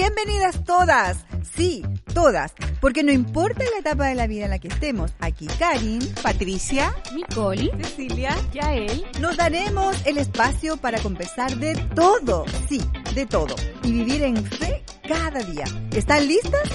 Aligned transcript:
Bienvenidas 0.00 0.62
todas, 0.64 1.24
sí, 1.56 1.84
todas, 2.14 2.54
porque 2.80 3.02
no 3.02 3.10
importa 3.10 3.64
la 3.72 3.80
etapa 3.80 4.06
de 4.06 4.14
la 4.14 4.28
vida 4.28 4.44
en 4.44 4.50
la 4.50 4.60
que 4.60 4.68
estemos, 4.68 5.12
aquí 5.18 5.48
Karin, 5.58 5.98
Patricia, 6.22 6.94
Nicole, 7.16 7.72
Cecilia, 7.82 8.36
Yael, 8.52 9.04
nos 9.18 9.36
daremos 9.36 9.96
el 10.06 10.18
espacio 10.18 10.76
para 10.76 11.00
conversar 11.00 11.56
de 11.56 11.74
todo, 11.96 12.44
sí, 12.68 12.80
de 13.16 13.26
todo, 13.26 13.56
y 13.82 13.90
vivir 13.90 14.22
en 14.22 14.36
fe 14.46 14.84
cada 15.08 15.40
día. 15.40 15.64
¿Están 15.90 16.28
listas? 16.28 16.68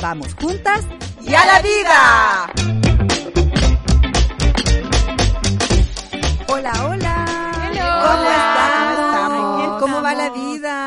Vamos 0.00 0.34
juntas 0.40 0.80
y 1.20 1.34
a 1.34 1.44
la 1.44 1.60
vida. 1.60 2.52
Hola, 6.48 6.72
hola. 6.88 7.26
¿Cómo 7.74 8.20
Hola. 8.22 8.51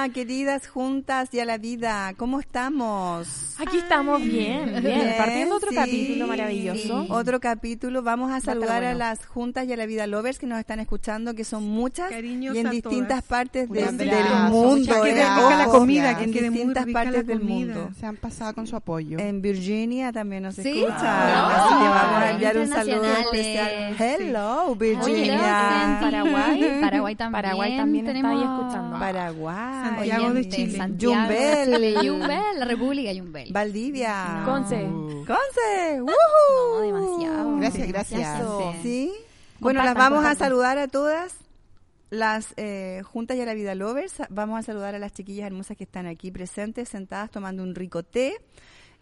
Queridas 0.10 0.68
juntas 0.68 1.30
y 1.34 1.40
a 1.40 1.46
la 1.46 1.58
vida? 1.58 2.14
¿Cómo 2.18 2.40
estamos? 2.40 3.56
aquí 3.58 3.78
estamos 3.78 4.22
bien, 4.22 4.66
bien, 4.66 4.84
Bien, 4.84 5.14
partiendo 5.18 5.56
otro 5.56 5.70
sí, 5.70 5.76
capítulo 5.76 6.28
maravilloso. 6.28 7.04
sí. 7.04 7.08
Otro 7.10 7.40
capítulo. 7.40 8.02
Vamos 8.04 8.32
a 8.32 8.42
saludar 8.42 8.84
a 8.84 8.94
las 8.94 9.26
juntas 9.26 9.66
y 9.68 9.74
a 9.74 9.78
la 9.78 9.86
vida 9.86 10.08
lovers 10.08 10.38
que 10.40 10.46
nos 10.46 10.60
están 10.60 10.80
escuchando, 10.82 11.34
que 11.36 11.44
son 11.46 11.64
muchas 11.64 12.10
Cariños 12.10 12.56
y 12.56 12.60
en 12.60 12.68
a 12.68 12.72
distintas 12.72 13.08
todas. 13.08 13.24
partes 13.24 13.70
Un 13.70 13.76
de- 13.76 13.84
abrazo, 13.84 14.44
del 14.44 14.52
mundo. 14.52 15.06
¿eh? 15.06 15.16
La 15.16 15.66
comida, 15.68 16.18
que 16.18 16.24
en 16.26 16.32
distintas 16.32 16.86
partes 16.88 17.26
del 17.26 17.40
mundo. 17.42 17.90
se 18.00 18.06
han 18.06 18.18
pasado 18.18 18.54
con 18.54 18.68
su 18.68 18.76
apoyo. 18.76 19.20
En 19.20 19.42
Virginia 19.42 20.12
también 20.12 20.44
nos 20.44 20.56
Sí. 20.56 20.80
escuchan. 20.80 20.98
Ah, 21.06 21.56
Así 21.56 21.70
que 21.76 21.90
vamos 21.90 21.96
a 21.96 22.22
ah, 22.28 22.32
enviar 22.32 22.58
un 22.58 22.68
saludo 22.68 23.06
especial. 23.18 23.96
Hello, 24.00 24.76
Virginia. 24.76 26.00
Hello, 26.02 26.02
Paraguay. 26.02 26.82
Paraguay 26.82 27.16
también. 27.16 27.42
Paraguay 27.44 27.78
también 27.78 28.08
está 28.08 28.30
ahí 28.30 28.42
escuchando. 28.44 29.00
Paraguay. 29.00 29.95
Santiago 29.96 30.34
de 30.34 30.50
Chile. 30.50 30.78
Santiago 30.78 31.14
Yumbel. 31.16 32.04
Yumbel, 32.04 32.60
la 32.60 32.66
República 32.66 33.12
Yumbel. 33.12 33.52
Valdivia. 33.52 34.44
Conce. 34.46 34.84
Conce. 34.84 35.98
No, 35.98 36.06
¡Woohoo! 36.06 36.82
demasiado. 36.82 37.58
Gracias, 37.58 37.88
gracias. 37.88 38.44
Sí. 38.82 39.14
Bueno, 39.60 39.80
las 39.80 39.94
Compartan, 39.94 40.14
vamos 40.14 40.26
a 40.26 40.36
saludar 40.36 40.78
a 40.78 40.88
todas 40.88 41.36
las 42.10 42.54
eh, 42.58 43.02
juntas 43.04 43.38
y 43.38 43.42
a 43.42 43.46
la 43.46 43.54
vida 43.54 43.76
lovers. 43.76 44.22
Vamos 44.30 44.60
a 44.60 44.64
saludar 44.64 44.96
a 44.96 45.00
las 45.00 45.14
chiquillas 45.14 45.48
hermosas 45.48 45.78
que 45.78 45.86
están 45.86 46.08
aquí 46.08 46.32
presentes, 46.32 46.90
sentadas 46.90 47.32
tomando 47.32 47.64
un 47.64 47.76
rico 47.76 48.04
té. 48.04 48.38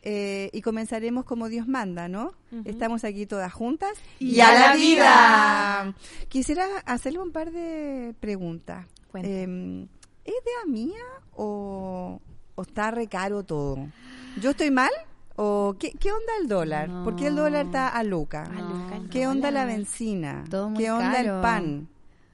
Eh, 0.05 0.49
y 0.51 0.61
comenzaremos 0.61 1.23
como 1.23 1.47
Dios 1.47 1.65
manda, 1.65 2.09
¿no? 2.09 2.33
Estamos 2.65 3.05
aquí 3.05 3.25
todas 3.25 3.53
juntas. 3.53 3.93
Y 4.19 4.41
a 4.41 4.53
la 4.53 4.75
vida! 4.75 5.95
Quisiera 6.27 6.67
hacerle 6.85 7.19
un 7.19 7.31
par 7.31 7.51
de 7.51 8.13
preguntas. 8.19 8.85
Eh, 9.15 9.43
¿Es 9.43 9.92
idea 10.25 10.65
mía 10.67 11.03
o, 11.35 12.19
o 12.55 12.61
está 12.61 12.91
re 12.91 13.07
caro 13.07 13.43
todo? 13.43 13.77
¿Yo 14.41 14.51
estoy 14.51 14.71
mal? 14.71 14.91
¿O 15.35 15.75
qué, 15.79 15.91
qué 15.99 16.11
onda 16.11 16.33
el 16.41 16.47
dólar? 16.47 16.89
¿Por 17.03 17.15
qué 17.15 17.27
el 17.27 17.35
dólar 17.35 17.65
está 17.65 17.87
a 17.87 18.03
loca? 18.03 18.43
A 18.43 18.61
loca 18.61 18.97
el 18.97 19.09
¿Qué 19.09 19.27
onda 19.27 19.49
la 19.51 19.65
benzina? 19.65 20.43
Todo 20.49 20.69
muy 20.69 20.83
¿Qué 20.83 20.91
onda 20.91 21.19
el 21.19 21.41
pan? 21.41 21.87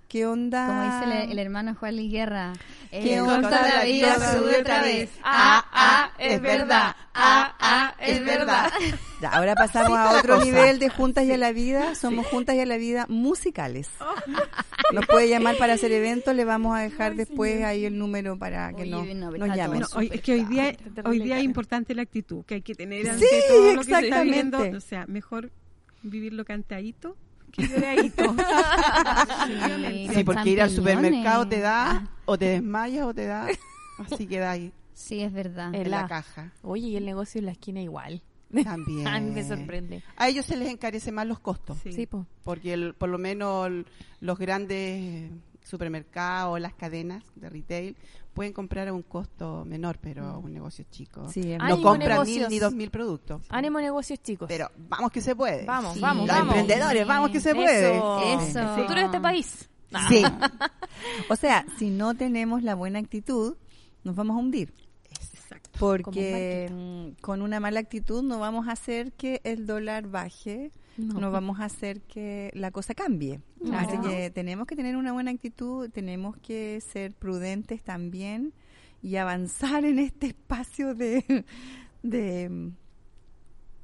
¿Qué 0.10 0.26
onda? 0.26 0.66
Como 0.66 0.84
dice 0.84 1.24
el, 1.26 1.32
el 1.34 1.40
hermano 1.40 1.76
Juan 1.76 1.96
Luis 1.96 2.12
Guerra. 2.12 2.54
¿Qué 2.90 3.18
el 3.18 3.22
onda 3.22 3.52
la 3.52 3.84
vida 3.84 4.16
sube 4.16 4.60
otra 4.60 4.82
vez. 4.82 5.12
Ah, 5.24 5.64
ah, 5.72 6.12
es 6.18 6.42
verdad. 6.42 6.96
Ah, 7.14 7.56
ah, 7.60 7.96
es 8.00 8.26
verdad. 8.26 8.72
Ya, 9.22 9.32
ahora 9.32 9.54
pasamos 9.54 9.98
a 9.98 10.18
otro 10.18 10.42
nivel 10.42 10.80
de 10.80 10.88
juntas 10.88 11.26
y 11.26 11.34
a 11.34 11.38
la 11.38 11.52
vida. 11.52 11.94
Somos 11.94 12.26
juntas 12.28 12.56
y 12.56 12.62
a 12.62 12.66
la 12.66 12.78
vida 12.78 13.06
musicales. 13.10 13.90
Nos 14.94 15.06
puede 15.08 15.28
llamar 15.28 15.58
para 15.58 15.74
hacer 15.74 15.92
eventos. 15.92 16.34
Le 16.34 16.46
vamos 16.46 16.76
a 16.76 16.80
dejar 16.80 17.16
después 17.16 17.62
ahí 17.66 17.84
el 17.84 17.98
número 17.98 18.40
para 18.40 18.72
que 18.72 18.84
Oye, 18.84 19.14
no, 19.14 19.30
no, 19.30 19.32
nos 19.32 19.58
llamen. 19.58 19.84
Hoy, 19.94 20.10
es 20.14 20.22
que 20.22 20.36
hoy 20.36 20.46
día, 20.46 20.74
hoy 21.04 21.20
día 21.20 21.38
es 21.38 21.44
importante 21.44 21.94
la 21.94 22.04
actitud 22.04 22.46
que 22.46 22.56
hay 22.56 22.62
que 22.62 22.76
tener 22.76 23.10
ante 23.10 23.26
Sí, 23.26 23.36
todo 23.50 23.74
lo 23.74 23.82
que 23.82 23.84
se 23.84 23.92
está 23.92 24.00
exactamente. 24.00 24.58
viviendo. 24.58 24.78
O 24.78 24.82
sea, 24.82 25.06
mejor 25.06 25.52
vivirlo 26.02 26.46
cantadito 26.46 27.18
que 27.52 27.68
lloradito. 27.68 28.36
Sí, 30.14 30.24
porque 30.24 30.50
ir 30.50 30.62
al 30.62 30.70
supermercado 30.70 31.48
te 31.48 31.60
da, 31.60 31.92
Ah, 31.92 32.08
o 32.26 32.38
te 32.38 32.46
desmayas 32.46 33.06
o 33.06 33.14
te 33.14 33.26
da, 33.26 33.48
así 34.12 34.28
queda 34.28 34.52
ahí 34.52 34.72
sí, 34.94 35.22
es 35.22 35.32
verdad. 35.32 35.74
En 35.74 35.90
la 35.92 36.02
la- 36.02 36.08
caja. 36.08 36.52
Oye, 36.62 36.88
y 36.88 36.96
el 36.98 37.06
negocio 37.06 37.40
en 37.40 37.46
la 37.46 37.52
esquina 37.54 37.82
igual. 37.82 38.22
También. 38.64 39.08
A 39.08 39.20
mí 39.20 39.32
me 39.32 39.48
sorprende. 39.48 40.04
A 40.18 40.28
ellos 40.28 40.46
se 40.46 40.58
les 40.58 40.70
encarece 40.70 41.12
más 41.12 41.26
los 41.28 41.40
costos, 41.40 41.78
Sí. 41.84 41.94
Sí, 41.94 42.06
po. 42.06 42.26
porque 42.44 42.74
el- 42.74 42.96
por 42.96 43.08
lo 43.10 43.18
menos 43.18 43.68
el- 43.68 43.86
los 44.20 44.38
grandes 44.38 45.32
supermercados, 45.64 46.60
las 46.60 46.74
cadenas 46.74 47.24
de 47.36 47.50
retail, 47.50 47.96
pueden 48.40 48.54
comprar 48.54 48.88
a 48.88 48.94
un 48.94 49.02
costo 49.02 49.66
menor, 49.66 49.98
pero 50.00 50.40
un 50.40 50.54
negocio 50.54 50.86
chico 50.90 51.28
Sí, 51.28 51.58
no 51.58 51.82
compra 51.82 52.08
negocios. 52.08 52.38
mil 52.38 52.48
ni 52.48 52.58
dos 52.60 52.74
mil 52.74 52.90
productos. 52.90 53.42
Ánimo 53.50 53.82
negocios 53.82 54.24
chicos. 54.24 54.48
Pero 54.48 54.72
vamos 54.88 55.12
que 55.12 55.20
se 55.20 55.36
puede. 55.36 55.66
Vamos, 55.66 55.96
Sí. 55.96 56.00
vamos, 56.00 56.26
Los 56.26 56.38
vamos. 56.38 56.56
emprendedores, 56.56 57.06
vamos 57.06 57.32
que 57.32 57.42
se 57.42 57.54
puede. 57.54 57.98
Eso. 57.98 58.22
Eso. 58.40 58.60
El 58.62 58.82
futuro 58.82 59.00
de 59.02 59.06
este 59.08 59.20
país. 59.20 59.70
Sí. 60.08 60.24
O 61.30 61.36
sea, 61.36 61.66
si 61.78 61.90
no 61.90 62.16
tenemos 62.16 62.64
la 62.64 62.76
buena 62.76 63.00
actitud, 63.00 63.58
nos 64.06 64.16
vamos 64.16 64.38
a 64.38 64.40
hundir. 64.40 64.74
Exacto. 65.34 65.70
Porque 65.78 66.70
mm, 66.72 67.22
con 67.22 67.42
una 67.42 67.60
mala 67.60 67.82
actitud 67.82 68.24
no 68.24 68.40
vamos 68.40 68.70
a 68.70 68.72
hacer 68.72 69.12
que 69.12 69.42
el 69.44 69.66
dólar 69.66 70.08
baje, 70.08 70.72
no, 70.98 71.32
vamos 71.32 71.60
a 71.60 71.66
hacer 71.66 72.02
que 72.02 72.52
la 72.54 72.72
cosa 72.72 72.94
cambie. 72.94 73.40
Claro. 73.64 73.88
Así 73.88 73.98
que 74.10 74.30
tenemos 74.32 74.68
que 74.68 74.76
tener 74.76 74.96
una 74.98 75.12
buena 75.14 75.32
actitud, 75.32 75.90
tenemos 75.90 76.36
que 76.38 76.82
ser 76.82 77.14
prudentes 77.14 77.84
también 77.84 78.54
y 79.02 79.16
avanzar 79.16 79.86
en 79.86 80.00
este 80.00 80.28
espacio 80.28 80.94
de 80.96 81.46
de, 82.04 82.72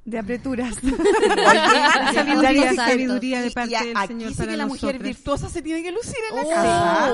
de 0.04 0.18
apreturas. 0.18 0.76
Sabiduría, 2.14 2.74
sabiduría 2.74 3.42
de 3.42 3.50
parte 3.50 3.70
y 3.72 3.74
a- 3.74 3.82
del 3.84 3.96
aquí 3.96 4.06
Señor 4.08 4.30
sí 4.30 4.36
para 4.38 4.50
que 4.52 4.56
la 4.56 4.66
mujer 4.66 4.98
virtuosa 5.02 5.48
se 5.48 5.62
tiene 5.62 5.82
que 5.82 5.92
lucir 5.92 6.16
en 6.30 6.36
la 6.36 6.42
Oh, 6.42 6.48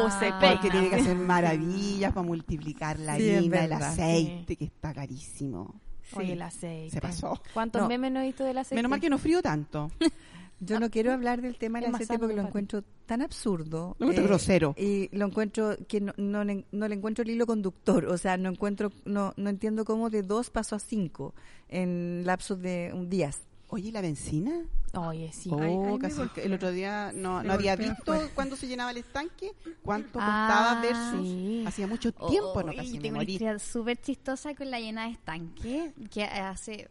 casa. 0.09 0.39
Porque 0.41 0.71
tiene 0.71 0.89
que 0.91 0.97
hacer 0.97 1.17
maravillas 1.17 2.13
para 2.13 2.27
multiplicar 2.27 2.99
la 2.99 3.17
Sí, 3.17 3.31
harina, 3.35 3.65
el 3.65 3.73
aceite, 3.73 4.57
que 4.57 4.65
está 4.65 4.93
carísimo. 4.93 5.81
Oye, 6.21 6.33
el 6.35 6.43
aceite. 6.43 6.91
Se 6.91 7.01
pasó. 7.01 7.41
¿Cuántos 7.55 7.83
No. 7.83 7.89
memes 7.89 8.13
no 8.13 8.21
he 8.21 8.25
visto 8.27 8.45
del 8.45 8.59
aceite? 8.59 8.77
Menos 8.77 8.91
mal 8.91 9.01
que 9.01 9.11
no 9.11 9.19
frío 9.19 9.43
tanto. 9.43 9.91
Yo 10.65 10.79
no 10.79 10.91
quiero 10.91 11.13
hablar 11.13 11.43
del 11.43 11.57
tema 11.57 11.81
del 11.81 11.93
aceite 11.93 12.21
porque 12.21 12.37
lo 12.37 12.43
encuentro 12.43 12.85
tan 13.05 13.21
absurdo. 13.21 13.97
Lo 13.99 14.07
encuentro 14.07 14.25
grosero. 14.29 14.75
Y 14.79 15.09
lo 15.17 15.27
encuentro 15.27 15.77
que 15.89 16.01
no, 16.01 16.13
no, 16.17 16.45
le- 16.45 16.67
no 16.71 16.87
le 16.87 16.95
encuentro 16.95 17.25
el 17.25 17.31
hilo 17.31 17.47
conductor. 17.47 18.05
O 18.07 18.17
sea, 18.17 18.37
no 18.37 18.49
encuentro, 18.51 18.93
no, 19.05 19.35
no 19.37 19.51
entiendo 19.51 19.85
cómo 19.85 20.09
de 20.09 20.23
dos 20.23 20.51
pasó 20.51 20.77
a 20.77 20.79
cinco 20.79 21.35
en 21.69 22.23
lapsos 22.25 22.61
de 22.63 22.93
un 22.95 23.11
días. 23.11 23.41
Oye, 23.75 23.89
¿y 23.89 23.93
la 23.93 24.03
benzina? 24.03 24.53
Oye, 24.95 25.33
sí. 25.33 25.49
Oh, 25.51 25.59
Ay, 25.63 25.73
ay, 25.87 25.93
me 25.95 25.99
casi 25.99 26.21
el 26.43 26.53
otro 26.53 26.71
día 26.71 27.11
no, 27.15 27.43
no 27.43 27.53
había 27.55 27.75
visto 27.75 28.13
cuándo 28.35 28.55
se 28.55 28.67
llenaba 28.69 28.91
el 28.91 28.99
estanque, 28.99 29.53
cuánto 29.83 30.19
Ah, 30.21 30.27
costaba 30.47 30.83
versus. 30.83 31.27
sí. 31.27 31.65
Hacía 31.67 31.87
mucho 31.87 32.13
tiempo, 32.13 32.63
no 32.63 32.73
Oh, 32.73 32.77
casi 32.77 32.97
y 32.97 32.99
tengo 32.99 33.15
una 33.17 33.21
morí. 33.21 33.33
historia 33.33 33.59
súper 33.59 33.99
chistosa 33.99 34.55
con 34.55 34.71
la 34.71 34.79
llena 34.79 35.07
de 35.07 35.13
estanque 35.13 35.93
que 36.11 36.25
hace 36.25 36.91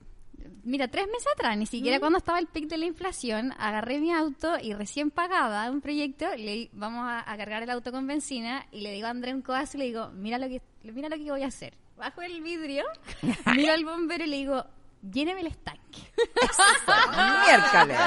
mira 0.63 0.87
tres 0.87 1.05
meses 1.05 1.27
atrás 1.35 1.55
ni 1.55 1.67
siquiera 1.67 1.99
cuando 1.99 2.17
estaba 2.17 2.39
el 2.39 2.47
pic 2.47 2.67
de 2.67 2.79
la 2.79 2.85
inflación 2.87 3.51
agarré 3.59 3.99
mi 3.99 4.11
auto 4.11 4.57
y 4.59 4.73
recién 4.73 5.11
pagada 5.11 5.69
un 5.69 5.81
proyecto 5.81 6.25
le 6.35 6.67
vamos 6.73 7.03
a, 7.07 7.19
a 7.31 7.37
cargar 7.37 7.61
el 7.61 7.69
auto 7.69 7.91
con 7.91 8.07
benzina 8.07 8.65
y 8.71 8.81
le 8.81 8.91
digo 8.91 9.05
a 9.05 9.11
André 9.11 9.35
un 9.35 9.43
codazo 9.43 9.77
y 9.77 9.81
le 9.81 9.85
digo 9.85 10.09
mira 10.15 10.39
lo 10.39 10.47
que 10.47 10.59
mira 10.83 11.09
lo 11.09 11.17
que 11.17 11.29
voy 11.29 11.43
a 11.43 11.47
hacer 11.47 11.75
bajo 11.95 12.23
el 12.23 12.41
vidrio 12.41 12.83
miro 13.55 13.71
al 13.71 13.85
bombero 13.85 14.23
y 14.23 14.27
le 14.27 14.37
digo 14.37 14.65
lléneme 15.01 15.41
el 15.41 15.47
estanque 15.47 15.99
Miércoles. 17.45 17.97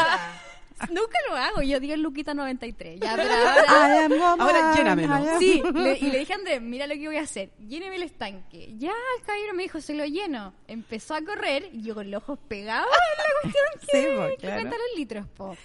nunca 0.90 1.18
lo 1.28 1.36
hago 1.36 1.62
yo 1.62 1.78
digo 1.80 1.96
Luquita 1.96 2.34
93 2.34 3.00
ya 3.00 3.16
pero 3.16 3.34
ahora 3.34 4.34
Ahora 4.38 4.74
llénamelo. 4.76 5.38
Sí, 5.38 5.62
le- 5.74 5.98
y 5.98 6.10
le 6.10 6.18
dije 6.20 6.32
a 6.32 6.36
Andrés, 6.36 6.60
mira 6.62 6.86
lo 6.86 6.94
que 6.94 7.06
voy 7.06 7.16
a 7.16 7.22
hacer, 7.22 7.50
lléneme 7.58 7.96
el 7.96 8.02
estanque. 8.04 8.74
Ya, 8.76 8.90
el 9.18 9.24
caballero 9.24 9.54
me 9.54 9.62
dijo, 9.64 9.80
se 9.80 9.94
lo 9.94 10.04
lleno. 10.04 10.52
Empezó 10.68 11.14
a 11.14 11.22
correr 11.22 11.68
y 11.72 11.82
yo 11.82 11.94
con 11.94 12.10
los 12.10 12.22
ojos 12.22 12.38
pegados 12.48 12.88
en 12.90 13.18
la 13.18 13.52
cuestión 13.52 13.80
que, 13.80 14.02
Sí, 14.02 14.16
po, 14.16 14.28
que 14.28 14.36
claro. 14.46 14.60
cuenta 14.62 14.76
los 14.76 14.98
litros, 14.98 15.26
po. 15.28 15.56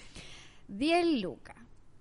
10 0.68 1.22
lucas, 1.22 1.56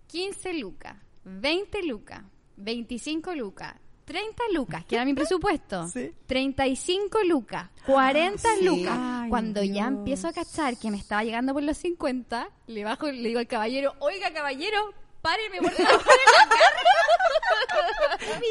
15 0.09 0.55
lucas, 0.55 0.97
20 1.25 1.83
lucas, 1.85 2.23
25 2.57 3.35
lucas, 3.35 3.75
30 4.09 4.43
lucas, 4.55 4.85
que 4.87 4.95
era 4.97 5.05
mi 5.05 5.15
presupuesto. 5.21 5.87
Sí. 5.89 6.11
35 6.27 7.19
lucas, 7.25 7.69
40 7.87 8.39
Sí. 8.57 8.65
lucas. 8.65 8.97
Ay, 8.99 9.29
Cuando 9.31 9.63
ya 9.63 9.87
empiezo 9.87 10.27
a 10.29 10.33
cachar 10.33 10.77
que 10.79 10.91
me 10.91 10.97
estaba 10.97 11.23
llegando 11.23 11.53
por 11.55 11.63
los 11.63 11.77
50, 11.79 12.49
le 12.67 12.85
bajo, 12.85 13.07
le 13.11 13.29
digo 13.29 13.39
al 13.39 13.47
caballero, 13.47 13.95
oiga 14.01 14.33
caballero, 14.33 14.93
páreme 15.23 15.59
por 15.61 15.73
favor 15.73 16.03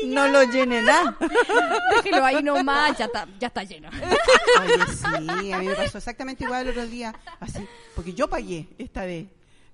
No 0.06 0.28
lo 0.28 0.44
llene 0.44 0.82
nada. 0.82 1.16
Déjelo 1.96 2.24
ahí 2.26 2.44
nomás, 2.44 2.98
ya 2.98 3.06
está, 3.06 3.28
ya 3.40 3.48
está 3.48 3.64
lleno. 3.64 3.90
Oye, 3.90 4.76
sí, 4.94 5.52
a 5.52 5.58
mí 5.60 5.66
me 5.68 5.76
pasó 5.76 5.98
exactamente 5.98 6.44
igual 6.44 6.64
el 6.64 6.70
otro 6.70 6.86
día, 6.88 7.14
así, 7.40 7.68
porque 7.96 8.14
yo 8.14 8.30
pagué 8.30 8.68
esta 8.78 9.06
vez. 9.06 9.28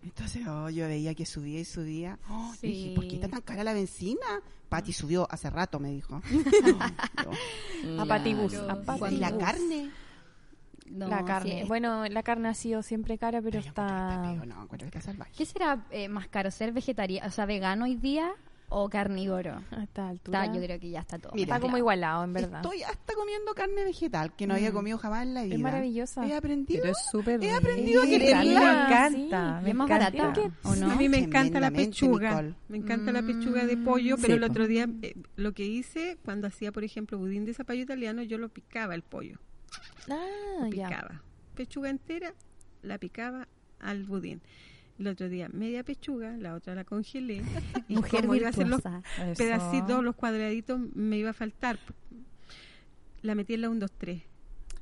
Entonces 0.03 0.45
oh, 0.47 0.69
yo 0.69 0.88
veía 0.88 1.13
que 1.15 1.25
subía 1.25 1.59
y 1.59 1.65
subía. 1.65 2.19
Oh, 2.29 2.53
Sí. 2.59 2.67
Dije, 2.67 2.95
¿por 2.95 3.07
qué 3.07 3.15
está 3.15 3.29
tan 3.29 3.41
cara 3.41 3.63
la 3.63 3.73
benzina? 3.73 4.41
Pati 4.69 4.91
subió 4.94 5.27
hace 5.31 5.50
rato, 5.50 5.79
me 5.79 5.91
dijo. 5.91 6.21
A 8.00 8.05
patibus, 8.05 8.53
Claro, 8.53 8.71
a 8.71 8.75
sí. 8.75 8.81
y 8.81 8.85
patibus. 8.85 9.19
la 9.19 9.38
carne. 9.38 9.91
No, 10.89 11.07
la 11.07 11.19
sí, 11.19 11.25
carne. 11.25 11.61
es- 11.61 11.67
Bueno, 11.67 12.05
la 12.07 12.23
carne 12.23 12.50
ha 12.50 12.53
sido 12.53 12.81
siempre 12.83 13.17
cara, 13.17 13.41
pero 13.41 13.61
que 13.61 13.67
está... 13.67 14.21
feo, 14.35 14.45
no, 14.45 14.67
está 14.71 15.01
salvaje. 15.01 15.31
¿Qué 15.35 15.45
será 15.45 15.85
eh, 15.91 16.07
más 16.09 16.27
caro, 16.27 16.51
ser 16.51 16.71
vegetariano, 16.71 17.27
o 17.27 17.31
sea, 17.31 17.45
vegano 17.45 17.85
hoy 17.85 17.95
día 17.95 18.31
o 18.75 18.89
carnívoro? 18.89 19.61
A 19.71 19.83
esta 19.83 20.09
altura. 20.09 20.43
Está, 20.45 20.55
yo 20.55 20.61
creo 20.65 20.79
que 20.79 20.89
ya 20.89 20.99
está 21.01 21.19
todo. 21.19 21.31
Mira, 21.35 21.43
está 21.55 21.59
como 21.59 21.77
igualado, 21.77 22.23
en 22.23 22.33
verdad. 22.33 22.61
Estoy 22.63 22.81
hasta 22.83 23.13
comiendo 23.13 23.53
carne 23.53 23.83
vegetal 23.83 24.35
que 24.35 24.47
no 24.47 24.55
había 24.55 24.71
Mm. 24.71 24.73
comido 24.73 24.97
jamás 24.97 25.23
en 25.23 25.33
la 25.35 25.43
vida. 25.43 25.55
Es 25.55 25.61
maravillosa. 25.61 26.25
He 26.27 26.35
aprendido. 26.35 26.81
Pero 26.81 26.91
es 26.93 27.05
súper 27.11 27.43
He 27.43 27.51
aprendido 27.51 28.01
a 28.01 28.03
A 28.03 28.07
mí 28.07 28.11
me 28.13 28.19
quererla. 28.19 28.85
encanta. 28.85 29.57
Sí, 29.59 29.63
me 29.63 29.69
es 29.69 29.75
más 29.75 29.89
encanta. 29.89 30.23
barata, 30.27 30.51
¿o 30.63 30.75
no? 30.75 30.91
A 30.91 30.95
mí 30.95 31.09
me 31.09 31.17
encanta 31.19 31.59
la 31.59 31.71
pechuga. 31.71 32.29
Nicole. 32.31 32.55
Me 32.69 32.77
encanta 32.77 33.11
la 33.11 33.21
pechuga 33.21 33.65
de 33.65 33.77
pollo, 33.77 34.15
pero 34.17 34.27
Sí, 34.33 34.37
el 34.37 34.43
otro 34.43 34.67
día 34.67 34.87
eh, 35.01 35.13
lo 35.35 35.53
que 35.53 35.65
hice 35.65 36.17
cuando 36.25 36.47
hacía, 36.47 36.71
por 36.71 36.83
ejemplo, 36.83 37.17
budín 37.17 37.45
de 37.45 37.53
zapallo 37.53 37.81
italiano, 37.83 38.23
yo 38.23 38.37
lo 38.37 38.49
picaba 38.49 38.95
el 38.95 39.03
pollo. 39.03 39.37
Ah, 40.09 40.67
ya. 40.73 40.87
Picaba. 40.87 41.21
Pechuga 41.55 41.89
entera, 41.89 42.33
la 42.81 42.97
picaba 42.97 43.47
al 43.79 44.03
budín. 44.03 44.41
El 44.99 45.07
otro 45.07 45.27
día 45.27 45.49
media 45.51 45.83
pechuga, 45.83 46.37
la 46.37 46.53
otra 46.55 46.75
la 46.75 46.83
congelé. 46.83 47.41
y 47.87 47.95
Mujer 47.95 48.21
como 48.21 48.35
iba 48.35 48.47
a 48.47 48.49
hacer 48.51 48.67
los. 48.67 48.79
Eso. 48.79 49.01
pedacitos, 49.37 50.03
los 50.03 50.15
cuadraditos, 50.15 50.79
me 50.93 51.17
iba 51.17 51.31
a 51.31 51.33
faltar. 51.33 51.79
La 53.21 53.35
metí 53.35 53.53
en 53.53 53.61
la 53.61 53.69
1, 53.69 53.79
2, 53.79 53.91
3. 53.97 54.21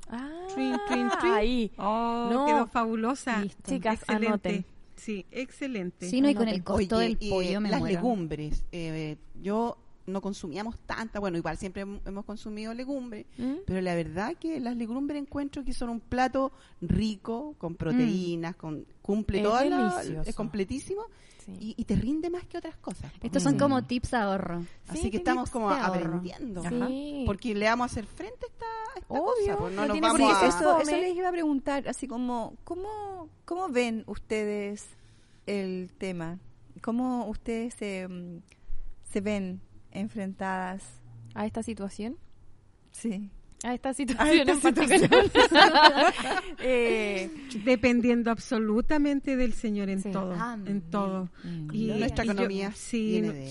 Ah, 0.08 0.28
Trin, 0.54 0.76
trin, 0.88 1.08
trin. 1.20 1.32
ahí. 1.32 1.72
Oh, 1.78 2.28
No. 2.32 2.46
quedó 2.46 2.66
fabulosa. 2.66 3.40
Listo. 3.42 3.62
Chicas, 3.70 4.00
excelente. 4.00 4.26
anoten. 4.28 4.64
Sí, 4.96 5.24
excelente. 5.30 6.08
Sí, 6.10 6.20
no, 6.20 6.28
y 6.28 6.34
con 6.34 6.48
el 6.48 6.62
costo 6.62 6.96
Oye, 6.96 7.16
del 7.16 7.16
pollo 7.30 7.50
eh, 7.50 7.60
me 7.60 7.70
las 7.70 7.80
muero. 7.80 7.96
legumbres. 7.96 8.64
eh, 8.72 9.16
yo 9.40 9.78
no 10.06 10.20
consumíamos 10.20 10.76
tanta, 10.86 11.20
bueno, 11.20 11.36
igual 11.38 11.56
siempre 11.56 11.84
hem- 11.86 12.00
hemos 12.04 12.24
consumido 12.24 12.74
legumbres, 12.74 13.26
¿Mm? 13.38 13.54
pero 13.66 13.80
la 13.80 13.94
verdad 13.94 14.34
que 14.38 14.58
las 14.60 14.76
legumbres 14.76 15.20
encuentro 15.22 15.64
que 15.64 15.72
son 15.72 15.90
un 15.90 16.00
plato 16.00 16.52
rico, 16.80 17.54
con 17.58 17.74
proteínas, 17.76 18.56
con 18.56 18.84
cumple 19.00 19.38
Es 19.38 19.44
todas 19.44 19.66
las- 19.68 19.96
delicioso. 20.04 20.28
es 20.30 20.34
completísimo 20.36 21.02
Sí. 21.44 21.56
y, 21.60 21.74
y 21.76 21.84
te 21.84 21.96
rinde 21.96 22.30
más 22.30 22.44
que 22.46 22.58
otras 22.58 22.76
cosas. 22.76 23.12
Estos 23.20 23.42
son 23.42 23.54
Mm. 23.56 23.58
como 23.58 23.84
tips 23.84 24.14
ahorro. 24.14 24.64
Así 24.88 25.02
Sí, 25.02 25.10
que 25.10 25.16
estamos 25.16 25.50
como 25.50 25.70
aprendiendo. 25.70 26.62
Sí. 26.62 27.24
Porque 27.26 27.52
le 27.54 27.66
vamos 27.66 27.84
a 27.84 27.86
hacer 27.92 28.06
frente 28.06 28.46
a 28.46 28.48
esta, 28.48 28.66
a 28.66 28.98
esta 29.00 29.14
Obvio, 29.14 29.46
cosa. 29.46 29.56
Pues 29.58 29.74
no 29.74 29.82
no 29.86 29.88
nos 29.88 30.00
vamos 30.00 30.20
a... 30.42 30.46
eso, 30.46 30.78
les 30.88 31.16
iba 31.16 31.28
a 31.28 31.32
preguntar, 31.32 31.88
así 31.88 32.06
como, 32.06 32.54
¿cómo, 32.62 33.28
cómo 33.44 33.68
ven 33.68 34.04
ustedes 34.06 34.86
el 35.46 35.90
tema? 35.98 36.38
¿Cómo 36.80 37.26
ustedes 37.26 37.74
se, 37.74 38.06
mm, 38.08 38.38
se 39.10 39.20
ven 39.20 39.60
enfrentadas? 39.92 40.82
A 41.34 41.46
esta 41.46 41.62
situación. 41.62 42.16
Sí. 42.90 43.30
A 43.64 43.74
esta 43.74 43.94
situación 43.94 44.48
esta 44.48 44.68
en 44.68 44.74
particular. 44.74 45.32
Eh, 46.58 47.30
Dependiendo 47.64 48.30
absolutamente 48.30 49.36
del 49.36 49.52
Señor 49.52 49.88
en 49.88 50.02
Sí. 50.02 50.10
todo, 50.10 50.32
Amén. 50.34 50.68
en 50.68 50.80
todo. 50.90 51.30
Mm. 51.44 51.68
Y 51.72 51.86
Nuestra 51.86 52.24
y 52.24 52.26
yo- 52.26 52.32
economía 52.32 52.72
sí, 52.72 53.20
no- 53.22 53.32
de 53.32 53.44
él. 53.46 53.50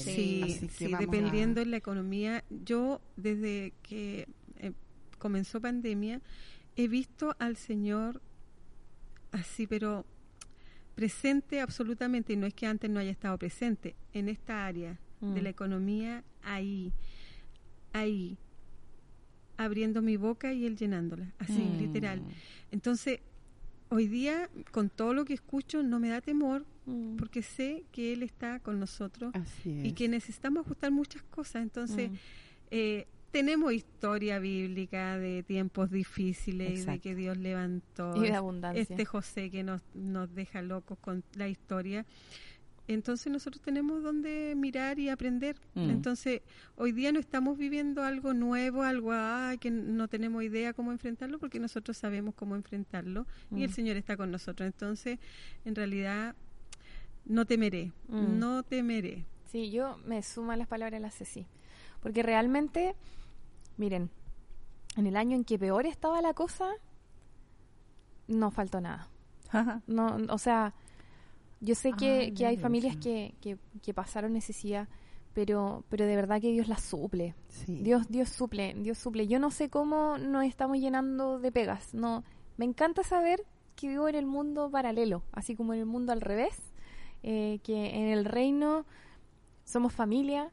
sí, 0.70 0.94
a- 0.94 0.98
dependiendo 0.98 1.62
en 1.62 1.72
la 1.72 1.78
economía. 1.78 2.44
Yo 2.50 3.02
desde 3.16 3.74
que 3.84 4.28
eh, 4.58 4.74
comenzó 5.18 5.60
pandemia 5.62 6.22
he 6.76 6.88
visto 6.88 7.36
al 7.40 7.56
Señor 7.58 8.22
así, 9.32 9.66
pero 9.68 10.06
presente 10.96 11.62
absolutamente, 11.62 12.34
y 12.34 12.36
no 12.36 12.46
es 12.48 12.54
que 12.54 12.68
antes 12.68 12.90
no 12.90 13.00
haya 13.00 13.12
estado 13.12 13.38
presente, 13.38 13.96
en 14.14 14.28
esta 14.30 14.66
área 14.66 15.00
de 15.22 15.40
Mm. 15.40 15.44
la 15.44 15.50
economía, 15.50 16.24
ahí, 16.44 16.92
ahí, 17.94 18.38
abriendo 19.58 20.02
mi 20.02 20.18
boca 20.18 20.54
y 20.54 20.66
él 20.66 20.76
llenándola, 20.76 21.32
así, 21.40 21.62
Mm. 21.62 21.78
literal. 21.78 22.22
Entonces, 22.72 23.20
hoy 23.90 24.08
día, 24.08 24.50
con 24.72 24.90
todo 24.90 25.14
lo 25.14 25.26
que 25.26 25.34
escucho, 25.34 25.84
no 25.84 26.00
me 26.00 26.10
da 26.10 26.22
temor, 26.22 26.66
mm, 26.86 27.18
porque 27.18 27.44
sé 27.44 27.84
que 27.92 28.14
Él 28.14 28.24
está 28.24 28.60
con 28.60 28.80
nosotros 28.80 29.32
Así 29.36 29.82
y 29.84 29.92
que 29.94 30.08
necesitamos 30.10 30.66
ajustar 30.66 30.92
muchas 30.92 31.22
cosas. 31.24 31.62
Entonces, 31.62 32.10
eh, 32.72 33.06
tenemos 33.32 33.72
historia 33.74 34.40
bíblica 34.40 35.18
de 35.18 35.44
tiempos 35.44 35.90
difíciles, 35.92 36.82
y 36.82 36.86
de 36.86 37.00
que 37.00 37.16
Dios 37.16 37.38
levantó 37.38 38.16
Y 38.18 38.22
de 38.22 38.30
es- 38.30 38.34
abundancia. 38.36 38.82
este 38.82 39.06
José 39.06 39.50
que 39.52 39.64
nos, 39.64 39.82
nos 39.94 40.34
deja 40.34 40.62
locos 40.62 40.98
con 41.00 41.24
la 41.36 41.48
historia. 41.48 42.06
Entonces 42.88 43.32
nosotros 43.32 43.62
tenemos 43.62 44.04
donde 44.04 44.54
mirar 44.56 45.00
y 45.00 45.10
aprender. 45.10 45.56
Mm. 45.76 45.90
Entonces 45.92 46.42
hoy 46.76 46.92
día 46.92 47.12
no 47.12 47.20
estamos 47.20 47.58
viviendo 47.58 48.04
algo 48.04 48.34
nuevo, 48.34 48.84
algo 48.84 49.12
ay, 49.14 49.58
que 49.60 49.72
no 49.72 50.08
tenemos 50.08 50.44
idea 50.44 50.74
cómo 50.74 50.92
enfrentarlo 50.92 51.40
porque 51.40 51.60
nosotros 51.60 51.98
sabemos 51.98 52.34
cómo 52.36 52.56
enfrentarlo 52.56 53.26
y 53.56 53.64
el 53.64 53.70
Mm. 53.70 53.74
Señor 53.74 53.98
está 53.98 54.18
con 54.18 54.32
nosotros. 54.32 54.66
Entonces, 54.68 55.20
en 55.64 55.76
realidad, 55.76 56.36
no 57.26 57.46
temeré, 57.46 57.92
Mm. 58.08 58.40
no 58.40 58.64
temeré. 58.64 59.26
Sí, 59.46 59.70
yo 59.72 59.98
me 60.06 60.22
sumo 60.24 60.52
a 60.52 60.58
las 60.58 60.68
palabras 60.68 61.00
de 61.00 61.06
la 61.06 61.12
Ceci. 61.12 61.46
Porque 62.02 62.24
realmente, 62.24 62.96
miren, 63.78 64.10
en 64.98 65.06
el 65.08 65.16
año 65.16 65.36
en 65.36 65.44
que 65.46 65.60
peor 65.60 65.86
estaba 65.86 66.22
la 66.22 66.34
cosa, 66.34 66.68
no 68.28 68.52
faltó 68.52 68.82
nada. 68.82 69.08
No, 69.88 70.18
o 70.30 70.38
sea, 70.38 70.74
yo 71.62 71.76
sé 71.76 71.94
que, 71.94 72.34
que 72.36 72.46
hay 72.46 72.58
familias 72.58 72.98
que, 72.98 73.36
que, 73.40 73.58
que 73.82 73.94
pasaron 73.94 74.34
necesidad, 74.34 74.90
pero, 75.34 75.86
pero 75.90 76.06
de 76.06 76.16
verdad 76.16 76.42
que 76.42 76.52
Dios 76.52 76.68
las 76.68 76.82
suple. 76.82 77.36
Sí. 77.48 77.82
Dios, 77.84 78.10
Dios 78.10 78.28
suple, 78.30 78.74
Dios 78.78 78.98
suple. 78.98 79.28
Yo 79.28 79.40
no 79.40 79.50
sé 79.52 79.70
cómo 79.70 80.18
nos 80.18 80.46
estamos 80.46 80.78
llenando 80.80 81.40
de 81.40 81.52
pegas. 81.52 81.94
No, 81.94 82.24
me 82.58 82.66
encanta 82.66 83.04
saber 83.04 83.46
que 83.76 83.88
vivo 83.88 84.10
en 84.10 84.16
el 84.16 84.26
mundo 84.26 84.70
paralelo, 84.70 85.24
así 85.32 85.56
como 85.56 85.74
en 85.74 85.80
el 85.80 85.86
mundo 85.86 86.12
al 86.12 86.20
revés, 86.22 86.60
eh, 87.24 87.60
que 87.64 87.96
en 87.96 88.08
el 88.10 88.26
reino 88.26 88.86
somos 89.64 89.94
familia, 89.94 90.52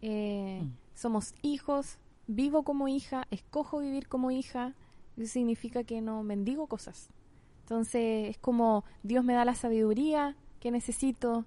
eh, 0.00 0.60
Mm. 0.62 0.72
somos 0.94 1.34
hijos, 1.42 1.98
vivo 2.26 2.62
como 2.62 2.88
hija, 2.88 3.26
escojo 3.30 3.78
vivir 3.80 4.08
como 4.08 4.30
hija. 4.30 4.74
Eso 5.16 5.32
significa 5.32 5.84
que 5.84 6.00
no 6.00 6.22
mendigo 6.22 6.66
cosas. 6.66 7.10
Entonces 7.60 8.30
es 8.30 8.38
como 8.38 8.84
Dios 9.02 9.24
me 9.24 9.34
da 9.34 9.44
la 9.44 9.54
sabiduría 9.54 10.36
que 10.64 10.70
necesito, 10.70 11.44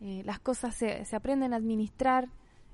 eh, 0.00 0.22
las 0.24 0.38
cosas 0.40 0.74
se, 0.74 1.04
se 1.04 1.14
aprenden 1.16 1.52
a 1.52 1.56
administrar, 1.56 2.30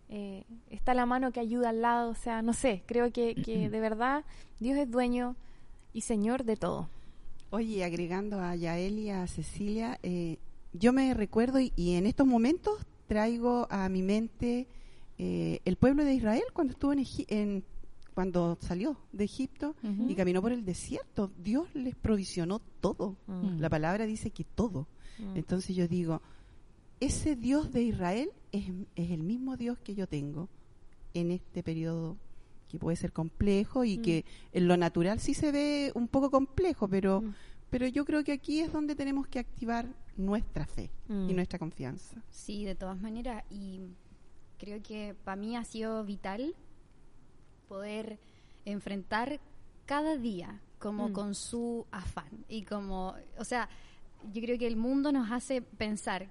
eh, 0.09 0.45
está 0.71 0.95
la 0.95 1.05
mano 1.05 1.33
que 1.33 1.41
ayuda 1.41 1.71
al 1.71 1.83
lado, 1.83 2.11
o 2.11 2.15
sea, 2.15 2.43
no 2.43 2.53
sé, 2.53 2.85
creo 2.87 3.11
que, 3.13 3.35
que 3.35 3.69
de 3.71 3.81
verdad 3.81 4.25
Dios 4.61 4.79
es 4.79 4.89
dueño 4.89 5.35
y 5.93 6.03
Señor 6.03 6.45
de 6.45 6.57
todo. 6.57 6.89
Oye, 7.51 7.83
agregando 7.83 8.39
a 8.41 8.55
Yael 8.55 9.01
y 9.01 9.11
a 9.11 9.27
Cecilia, 9.27 9.99
eh, 10.05 10.39
yo 10.73 10.93
me 10.93 11.13
recuerdo 11.13 11.59
y, 11.59 11.73
y 11.75 11.97
en 11.97 12.07
estos 12.07 12.25
momentos 12.25 12.75
traigo 13.09 13.67
a 13.69 13.89
mi 13.89 14.03
mente 14.03 14.69
eh, 15.19 15.59
el 15.65 15.75
pueblo 15.75 16.05
de 16.05 16.15
Israel 16.15 16.45
cuando 16.53 16.73
estuvo 16.73 16.93
en, 16.93 17.01
Egi- 17.01 17.27
en 17.29 17.65
cuando 18.21 18.59
salió 18.61 18.99
de 19.13 19.25
Egipto 19.25 19.75
y 20.07 20.15
caminó 20.15 20.43
por 20.43 20.53
el 20.53 20.63
desierto. 20.63 21.31
Dios 21.43 21.75
les 21.75 21.95
provisionó 21.95 22.59
todo. 22.83 23.17
Mm. 23.27 23.61
La 23.61 23.71
palabra 23.71 24.05
dice 24.05 24.31
que 24.31 24.45
todo. 24.45 24.87
Mm. 25.19 25.39
Entonces 25.39 25.75
yo 25.75 25.89
digo, 25.89 26.21
ese 27.01 27.35
Dios 27.35 27.73
de 27.73 27.83
Israel 27.83 28.31
es, 28.53 28.67
es 28.95 29.11
el 29.11 29.23
mismo 29.23 29.57
Dios 29.57 29.79
que 29.79 29.95
yo 29.95 30.07
tengo 30.07 30.51
en 31.15 31.31
este 31.31 31.63
periodo 31.63 32.19
que 32.69 32.79
puede 32.79 32.95
ser 32.99 33.11
complejo 33.11 33.85
y 33.85 33.97
Mm. 33.97 34.03
que 34.03 34.25
en 34.53 34.69
lo 34.69 34.77
natural 34.77 35.19
sí 35.19 35.33
se 35.33 35.51
ve 35.51 35.91
un 35.95 36.07
poco 36.07 36.31
complejo, 36.31 36.89
pero, 36.89 37.25
pero 37.71 37.87
yo 37.87 38.05
creo 38.05 38.23
que 38.23 38.33
aquí 38.33 38.61
es 38.61 38.71
donde 38.71 38.95
tenemos 38.97 39.29
que 39.29 39.39
activar 39.39 39.87
nuestra 40.19 40.67
fe 40.67 40.91
y 41.09 41.33
nuestra 41.33 41.59
confianza. 41.59 42.23
Sí, 42.29 42.67
de 42.67 42.75
todas 42.75 43.01
maneras. 43.01 43.45
Y 43.51 43.81
creo 44.59 44.83
que 44.83 45.17
para 45.25 45.37
mí 45.37 45.57
ha 45.57 45.65
sido 45.65 46.05
vital 46.05 46.55
poder 47.71 48.19
enfrentar 48.65 49.39
cada 49.87 50.17
día 50.17 50.61
como 50.81 51.09
Mm. 51.09 51.13
con 51.13 51.35
su 51.37 51.87
afán. 51.93 52.45
Y 52.49 52.63
como, 52.65 53.15
o 53.39 53.45
sea, 53.45 53.69
yo 54.33 54.43
creo 54.43 54.59
que 54.59 54.67
el 54.67 54.77
mundo 54.77 55.13
nos 55.13 55.31
hace 55.31 55.63
pensar, 55.63 56.29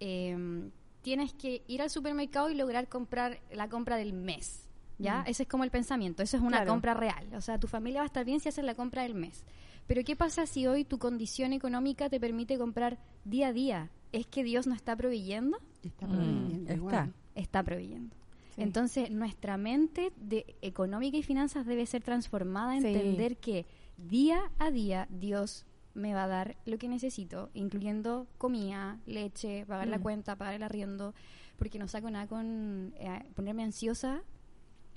eh, 0.00 0.70
tienes 1.00 1.32
que 1.32 1.62
ir 1.66 1.80
al 1.80 1.88
supermercado 1.90 2.50
y 2.50 2.54
lograr 2.54 2.88
comprar 2.88 3.40
la 3.52 3.68
compra 3.68 3.96
del 3.96 4.12
mes. 4.12 4.68
¿Ya? 4.98 5.22
Mm. 5.22 5.28
Ese 5.28 5.42
es 5.44 5.48
como 5.48 5.64
el 5.64 5.70
pensamiento, 5.70 6.22
eso 6.22 6.36
es 6.36 6.42
una 6.42 6.58
Claro. 6.58 6.70
compra 6.72 6.94
real. 6.94 7.26
O 7.34 7.40
sea, 7.40 7.58
tu 7.58 7.66
familia 7.66 8.00
va 8.00 8.04
a 8.04 8.06
estar 8.12 8.24
bien 8.24 8.38
si 8.40 8.50
haces 8.50 8.64
la 8.64 8.74
compra 8.74 9.02
del 9.02 9.14
mes. 9.14 9.42
Pero 9.88 10.04
¿qué 10.04 10.14
pasa 10.14 10.46
si 10.46 10.66
hoy 10.66 10.84
tu 10.84 10.98
condición 10.98 11.52
económica 11.54 12.08
te 12.10 12.20
permite 12.20 12.56
comprar 12.58 12.98
día 13.24 13.48
a 13.48 13.52
día? 13.52 13.90
¿Es 14.12 14.26
que 14.26 14.44
Dios 14.44 14.66
no 14.66 14.74
está 14.74 14.94
proveyendo? 14.94 15.58
Está 15.82 16.06
Mm, 16.06 16.10
proveyendo 16.10 16.56
está. 16.70 16.74
igual. 16.76 17.14
Está 17.34 17.62
proveyendo. 17.64 18.14
Sí. 18.54 18.62
Entonces, 18.62 19.10
nuestra 19.10 19.56
mente 19.56 20.12
de 20.16 20.56
económica 20.62 21.16
y 21.16 21.22
finanzas 21.22 21.66
debe 21.66 21.86
ser 21.86 22.02
transformada 22.02 22.72
a 22.72 22.80
Sí. 22.80 22.86
entender 22.86 23.36
que 23.38 23.64
día 23.96 24.40
a 24.58 24.70
día 24.70 25.06
Dios 25.10 25.64
me 25.94 26.14
va 26.14 26.24
a 26.24 26.28
dar 26.28 26.56
lo 26.64 26.78
que 26.78 26.88
necesito, 26.88 27.50
incluyendo 27.54 28.26
comida, 28.38 28.98
leche, 29.06 29.66
pagar 29.66 29.88
la 29.88 29.98
Mm. 29.98 30.02
cuenta, 30.02 30.36
pagar 30.36 30.54
el 30.54 30.62
arriendo, 30.62 31.14
porque 31.58 31.78
no 31.78 31.86
saco 31.88 32.10
nada 32.10 32.26
con 32.26 32.94
eh, 32.98 33.24
ponerme 33.34 33.62
ansiosa 33.62 34.22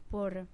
por 0.10 0.48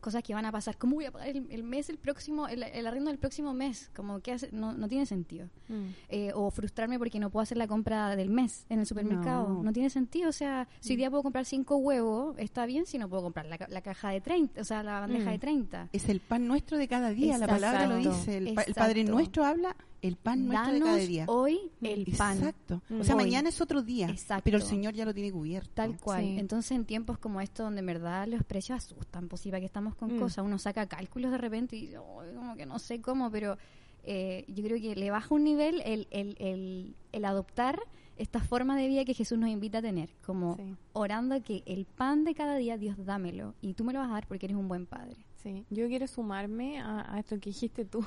cosas 0.00 0.22
que 0.22 0.34
van 0.34 0.44
a 0.46 0.52
pasar. 0.52 0.76
¿Cómo 0.78 0.96
voy 0.96 1.04
a 1.06 1.10
pagar 1.10 1.28
el, 1.28 1.46
el 1.50 1.62
mes, 1.62 1.88
el 1.90 1.98
próximo, 1.98 2.48
el, 2.48 2.62
el 2.62 2.86
arriendo 2.86 3.10
del 3.10 3.18
próximo 3.18 3.54
mes? 3.54 3.90
Como 3.94 4.20
que 4.20 4.32
hace- 4.32 4.50
no, 4.52 4.72
no 4.72 4.88
tiene 4.88 5.06
sentido. 5.06 5.48
Mm. 5.68 5.84
Eh, 6.08 6.30
o 6.34 6.50
frustrarme 6.50 6.98
porque 6.98 7.18
no 7.18 7.30
puedo 7.30 7.42
hacer 7.42 7.56
la 7.58 7.66
compra 7.66 8.14
del 8.16 8.30
mes 8.30 8.66
en 8.68 8.78
el 8.80 8.86
supermercado. 8.86 9.48
No. 9.48 9.62
No, 9.62 9.72
tiene 9.72 9.90
sentido. 9.90 10.28
O 10.28 10.32
sea, 10.32 10.68
si 10.80 10.90
Mm. 10.90 10.92
hoy 10.92 10.96
día 10.96 11.10
puedo 11.10 11.22
comprar 11.22 11.44
cinco 11.44 11.76
huevos, 11.76 12.36
está 12.38 12.66
bien 12.66 12.86
si 12.86 12.98
no 12.98 13.08
puedo 13.08 13.22
comprar 13.22 13.46
la, 13.46 13.58
la 13.68 13.80
caja 13.80 14.10
de 14.10 14.20
30, 14.20 14.60
o 14.60 14.64
sea, 14.64 14.82
la 14.82 15.00
bandeja 15.00 15.30
Mm. 15.30 15.32
de 15.32 15.38
30. 15.38 15.88
Es 15.92 16.08
el 16.08 16.20
pan 16.20 16.46
nuestro 16.46 16.78
de 16.78 16.88
cada 16.88 17.10
día, 17.10 17.38
la 17.38 17.46
palabra 17.46 17.86
lo 17.86 17.96
dice. 17.96 18.36
El, 18.36 18.54
pa- 18.54 18.62
el 18.62 18.74
Padre 18.74 19.04
nuestro 19.04 19.44
habla 19.44 19.74
el 20.02 20.16
pan 20.16 20.46
nuestro 20.46 20.72
de 20.72 20.80
cada 20.80 20.96
día. 20.96 21.24
hoy 21.28 21.58
el 21.82 22.04
pan. 22.16 22.38
Exacto. 22.38 22.82
Mm. 22.88 23.00
O 23.00 23.04
sea, 23.04 23.16
Hoy. 23.16 23.24
mañana 23.24 23.48
es 23.48 23.60
otro 23.60 23.82
día, 23.82 24.08
Exacto. 24.08 24.42
pero 24.44 24.56
el 24.58 24.62
Señor 24.62 24.94
ya 24.94 25.04
lo 25.04 25.12
tiene 25.14 25.32
cubierto. 25.32 25.70
Tal 25.74 25.98
cual. 25.98 26.22
Sí. 26.22 26.36
Entonces, 26.38 26.72
en 26.72 26.84
tiempos 26.84 27.18
como 27.18 27.40
estos, 27.40 27.64
donde 27.66 27.80
en 27.80 27.86
verdad 27.86 28.26
los 28.28 28.42
precios 28.44 28.76
asustan, 28.84 29.28
pues 29.28 29.42
sí, 29.42 29.50
para 29.50 29.60
que 29.60 29.66
estamos 29.66 29.94
con 29.94 30.16
Mm. 30.16 30.20
cosas, 30.20 30.44
uno 30.44 30.58
saca 30.58 30.86
cálculos 30.86 31.30
de 31.32 31.38
repente 31.38 31.76
y 31.76 31.88
"Ay, 31.94 32.34
como 32.34 32.56
que 32.56 32.66
no 32.66 32.78
sé 32.78 33.00
cómo, 33.00 33.30
pero 33.30 33.56
eh, 34.04 34.44
yo 34.48 34.62
creo 34.62 34.80
que 34.80 34.94
le 34.94 35.10
baja 35.10 35.34
un 35.34 35.42
nivel 35.42 35.82
el, 35.84 36.06
el, 36.10 36.36
el, 36.38 36.94
el 37.12 37.24
adoptar 37.24 37.80
esta 38.16 38.40
forma 38.40 38.76
de 38.78 38.86
vida 38.88 39.04
que 39.04 39.12
Jesús 39.14 39.36
nos 39.36 39.50
invita 39.50 39.78
a 39.78 39.82
tener, 39.82 40.08
como 40.24 40.54
Sí. 40.56 40.74
orando 40.92 41.42
que 41.42 41.62
el 41.66 41.84
pan 41.86 42.24
de 42.24 42.34
cada 42.34 42.56
día, 42.56 42.78
Dios 42.78 42.96
dámelo, 43.04 43.54
y 43.60 43.74
tú 43.74 43.82
me 43.84 43.92
lo 43.92 43.98
vas 43.98 44.08
a 44.08 44.12
dar 44.12 44.26
porque 44.28 44.46
eres 44.46 44.56
un 44.56 44.68
buen 44.68 44.86
padre. 44.86 45.16
Sí, 45.42 45.64
yo 45.70 45.86
quiero 45.88 46.06
sumarme 46.06 46.80
a, 46.80 47.12
a 47.14 47.18
esto 47.18 47.38
que 47.40 47.50
dijiste 47.50 47.84
tú. 47.84 48.06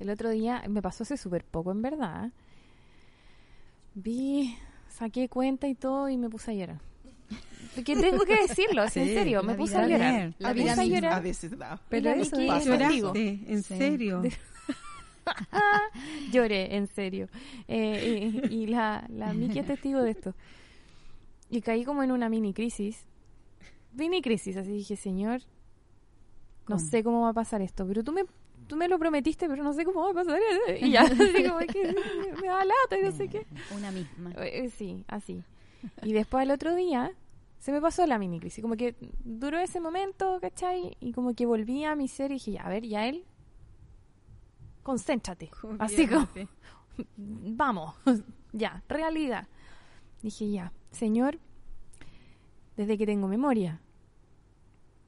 El 0.00 0.10
otro 0.10 0.30
día 0.30 0.64
me 0.68 0.82
pasó 0.82 1.04
hace 1.04 1.16
súper 1.16 1.44
poco, 1.44 1.70
en 1.70 1.82
verdad. 1.82 2.32
Vi, 3.94 4.56
saqué 4.88 5.28
cuenta 5.28 5.68
y 5.68 5.74
todo 5.74 6.08
y 6.08 6.16
me 6.16 6.28
puse 6.28 6.50
a 6.50 6.54
llorar. 6.54 6.80
Que 7.84 7.94
tengo 7.96 8.24
que 8.24 8.34
decirlo, 8.48 8.82
así, 8.82 9.00
en 9.00 9.06
Sí, 9.06 9.14
serio, 9.14 9.42
me 9.44 9.52
la 9.52 9.58
puse 9.58 9.76
a 9.76 9.86
llorar. 9.86 10.34
Me 10.40 10.54
puse 10.54 10.70
a 10.80 10.84
llorar. 10.84 11.12
A 11.12 11.20
veces 11.20 11.56
da. 11.56 11.80
Pero 11.88 12.10
eso 12.10 12.36
Miki, 12.36 12.48
es- 12.50 12.66
es 12.66 12.78
testigo. 12.78 13.12
¿Lloraste? 13.14 13.52
¿En 13.52 13.62
Sí. 13.62 13.76
serio? 13.78 14.20
De- 14.22 14.32
Lloré, 16.32 16.76
en 16.76 16.86
serio. 16.88 17.28
Eh, 17.68 18.32
y 18.50 18.54
y 18.62 18.66
la, 18.66 19.06
la 19.10 19.32
Miki 19.32 19.58
es 19.60 19.66
testigo 19.66 20.02
de 20.02 20.10
esto. 20.10 20.34
Y 21.48 21.60
caí 21.60 21.84
como 21.84 22.02
en 22.02 22.10
una 22.12 22.28
mini 22.28 22.52
crisis. 22.54 23.04
Mini 23.92 24.22
crisis, 24.22 24.56
así 24.56 24.70
dije, 24.72 24.96
Señor, 24.96 25.40
no 26.68 26.76
¿Cómo? 26.76 26.78
sé 26.78 27.02
cómo 27.04 27.22
va 27.22 27.30
a 27.30 27.34
pasar 27.34 27.60
esto, 27.62 27.86
pero 27.86 28.02
tú 28.04 28.12
me, 28.12 28.22
tú 28.70 28.76
me 28.76 28.86
lo 28.86 29.00
prometiste, 29.00 29.48
pero 29.48 29.64
no 29.64 29.74
sé 29.74 29.84
cómo 29.84 30.02
va 30.04 30.10
a 30.10 30.14
pasar. 30.14 30.38
Y 30.80 30.92
ya, 30.92 31.00
así 31.02 31.44
como 31.44 31.58
que 31.58 31.94
me 32.40 32.46
da 32.46 32.64
lata 32.64 32.98
y 32.98 33.02
no 33.02 33.10
sé 33.10 33.28
qué. 33.28 33.44
Una 33.76 33.90
misma. 33.90 34.30
Eh, 34.36 34.64
eh, 34.64 34.70
Sí, 34.70 35.04
así. 35.08 35.42
Y 36.02 36.12
después 36.12 36.42
al 36.42 36.52
otro 36.52 36.76
día 36.76 37.12
se 37.58 37.72
me 37.72 37.80
pasó 37.80 38.06
la 38.06 38.16
mini 38.16 38.38
crisis. 38.38 38.62
Como 38.62 38.76
que 38.76 38.94
duró 39.24 39.58
ese 39.58 39.80
momento, 39.80 40.38
¿cachai? 40.40 40.96
Y 41.00 41.12
como 41.12 41.34
que 41.34 41.46
volví 41.46 41.84
a 41.84 41.96
mi 41.96 42.06
ser 42.06 42.30
y 42.30 42.34
dije, 42.34 42.52
ya, 42.52 42.62
a 42.62 42.68
ver, 42.68 42.84
ya 42.84 43.08
él, 43.08 43.24
concéntrate. 44.84 45.50
Así 45.80 46.06
como, 46.06 46.28
vamos, 47.16 47.96
ya, 48.52 48.84
realidad. 48.88 49.48
Dije, 50.22 50.48
ya, 50.48 50.72
Señor, 50.92 51.40
desde 52.76 52.96
que 52.96 53.06
tengo 53.06 53.26
memoria, 53.26 53.80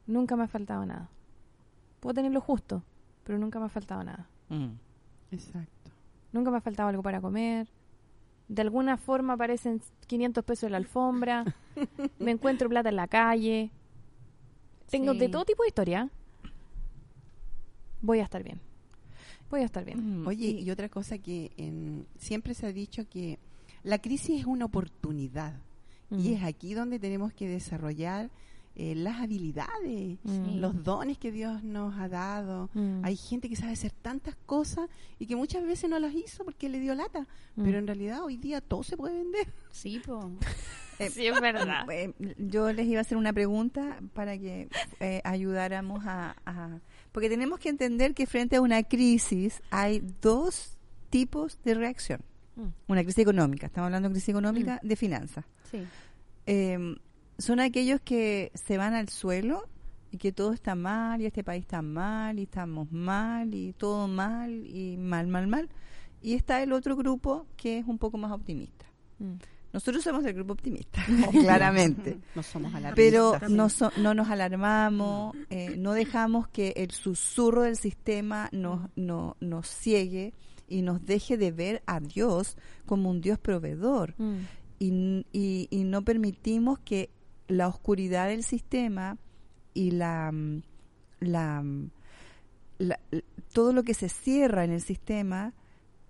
nunca 0.06 0.34
me 0.34 0.44
ha 0.44 0.48
faltado 0.48 0.84
nada. 0.84 1.08
Puedo 2.00 2.14
tener 2.14 2.32
lo 2.32 2.40
justo, 2.40 2.82
pero 3.24 3.38
nunca 3.38 3.58
me 3.60 3.66
ha 3.66 3.68
faltado 3.68 4.02
nada. 4.04 4.28
Mm. 4.48 4.70
Exacto. 5.30 5.90
Nunca 6.32 6.50
me 6.50 6.58
ha 6.58 6.60
faltado 6.60 6.88
algo 6.88 7.02
para 7.02 7.20
comer. 7.20 7.68
De 8.48 8.62
alguna 8.62 8.96
forma 8.96 9.34
aparecen 9.34 9.80
500 10.06 10.44
pesos 10.44 10.64
en 10.64 10.72
la 10.72 10.78
alfombra. 10.78 11.44
me 12.18 12.30
encuentro 12.32 12.68
plata 12.68 12.88
en 12.88 12.96
la 12.96 13.08
calle. 13.08 13.70
Tengo 14.90 15.12
Sí. 15.12 15.18
de 15.20 15.28
todo 15.28 15.44
tipo 15.44 15.62
de 15.62 15.68
historia. 15.68 16.10
Voy 18.00 18.18
a 18.18 18.24
estar 18.24 18.42
bien. 18.42 18.60
Voy 19.50 19.60
a 19.60 19.64
estar 19.64 19.84
bien. 19.84 20.22
Mm. 20.22 20.26
Oye, 20.26 20.46
Y- 20.48 20.60
y 20.64 20.70
otra 20.70 20.88
cosa 20.88 21.18
que 21.18 21.52
en- 21.56 22.06
siempre 22.18 22.54
se 22.54 22.66
ha 22.66 22.72
dicho 22.72 23.08
que 23.08 23.38
la 23.84 23.98
crisis 23.98 24.40
es 24.40 24.46
una 24.46 24.64
oportunidad 24.64 25.54
y 26.10 26.34
es 26.34 26.42
aquí 26.44 26.74
donde 26.74 26.98
tenemos 26.98 27.32
que 27.32 27.48
desarrollar 27.48 28.28
eh, 28.74 28.94
las 28.94 29.20
habilidades, 29.20 30.18
los 30.54 30.82
dones 30.82 31.18
que 31.18 31.30
Dios 31.30 31.62
nos 31.62 31.94
ha 31.98 32.08
dado. 32.08 32.70
Mm. 32.74 33.04
Hay 33.04 33.16
gente 33.16 33.48
que 33.48 33.56
sabe 33.56 33.72
hacer 33.72 33.92
tantas 33.92 34.34
cosas 34.46 34.88
y 35.18 35.26
que 35.26 35.36
muchas 35.36 35.62
veces 35.64 35.90
no 35.90 35.98
las 35.98 36.14
hizo 36.14 36.44
porque 36.44 36.68
le 36.68 36.80
dio 36.80 36.94
lata, 36.94 37.26
Mm. 37.56 37.64
pero 37.64 37.78
en 37.78 37.86
realidad 37.86 38.22
hoy 38.22 38.36
día 38.38 38.60
todo 38.62 38.82
se 38.82 38.96
puede 38.96 39.14
vender. 39.18 39.46
Sí, 39.70 40.00
po. 40.04 40.30
Eh, 40.98 41.10
Sí, 41.10 41.26
es 41.26 41.40
verdad. 41.40 41.84
eh, 41.92 42.12
yo 42.38 42.72
les 42.72 42.86
iba 42.86 42.98
a 42.98 43.02
hacer 43.02 43.18
una 43.18 43.32
pregunta 43.32 43.98
para 44.14 44.38
que 44.38 44.68
eh, 45.00 45.20
ayudáramos 45.24 46.04
a, 46.06 46.36
a- 46.46 46.78
Porque 47.12 47.28
tenemos 47.28 47.58
que 47.58 47.68
entender 47.68 48.14
que 48.14 48.26
frente 48.26 48.56
a 48.56 48.60
una 48.62 48.82
crisis 48.84 49.60
hay 49.70 50.02
dos 50.22 50.78
tipos 51.10 51.58
de 51.64 51.74
reacción. 51.74 52.20
Mm. 52.56 52.68
Una 52.88 53.02
crisis 53.02 53.18
económica, 53.18 53.66
estamos 53.66 53.86
hablando 53.86 54.08
de 54.08 54.12
crisis 54.14 54.30
económica 54.30 54.80
de 54.82 54.96
finanzas. 54.96 55.44
Sí. 55.70 55.78
Son 57.38 57.60
aquellos 57.60 58.00
que 58.00 58.50
se 58.54 58.76
van 58.78 58.94
al 58.94 59.08
suelo 59.08 59.64
y 60.10 60.18
que 60.18 60.32
todo 60.32 60.52
está 60.52 60.74
mal 60.74 61.20
y 61.20 61.26
este 61.26 61.42
país 61.42 61.62
está 61.62 61.82
mal 61.82 62.38
y 62.38 62.42
estamos 62.42 62.90
mal 62.92 63.54
y 63.54 63.72
todo 63.72 64.06
mal 64.08 64.50
y 64.66 64.96
mal, 64.98 65.26
mal, 65.28 65.46
mal. 65.46 65.68
Y 66.20 66.34
está 66.34 66.62
el 66.62 66.72
otro 66.72 66.94
grupo 66.96 67.46
que 67.56 67.78
es 67.78 67.86
un 67.86 67.98
poco 67.98 68.18
más 68.18 68.30
optimista. 68.32 68.86
Mm. 69.18 69.32
Nosotros 69.72 70.04
somos 70.04 70.22
el 70.26 70.34
grupo 70.34 70.52
optimista, 70.52 71.02
claramente. 71.32 72.18
No 72.36 72.42
somos 72.42 72.74
alarmistas. 72.74 72.94
Pero 72.94 73.38
no, 73.48 73.68
so- 73.70 73.90
no 73.96 74.12
nos 74.14 74.28
alarmamos, 74.28 75.34
eh, 75.48 75.76
no 75.78 75.92
dejamos 75.94 76.46
que 76.48 76.74
el 76.76 76.90
susurro 76.90 77.62
del 77.62 77.76
sistema 77.76 78.50
nos, 78.52 78.90
no, 78.96 79.36
nos 79.40 79.66
ciegue 79.68 80.34
y 80.68 80.82
nos 80.82 81.04
deje 81.04 81.38
de 81.38 81.52
ver 81.52 81.82
a 81.86 82.00
Dios 82.00 82.56
como 82.84 83.08
un 83.10 83.22
Dios 83.22 83.38
proveedor. 83.38 84.14
Mm. 84.18 84.36
Y, 84.78 85.24
y- 85.32 85.68
y 85.70 85.84
no 85.84 86.02
permitimos 86.02 86.78
que 86.80 87.08
la 87.52 87.68
oscuridad 87.68 88.28
del 88.28 88.42
sistema 88.44 89.18
y 89.74 89.90
la, 89.92 90.30
mm, 90.32 90.62
la, 91.20 91.62
mm, 91.62 91.90
la- 92.78 93.00
todo 93.52 93.72
lo 93.72 93.82
que 93.82 93.94
se 93.94 94.08
cierra 94.08 94.64
en 94.64 94.72
el 94.72 94.80
sistema 94.80 95.52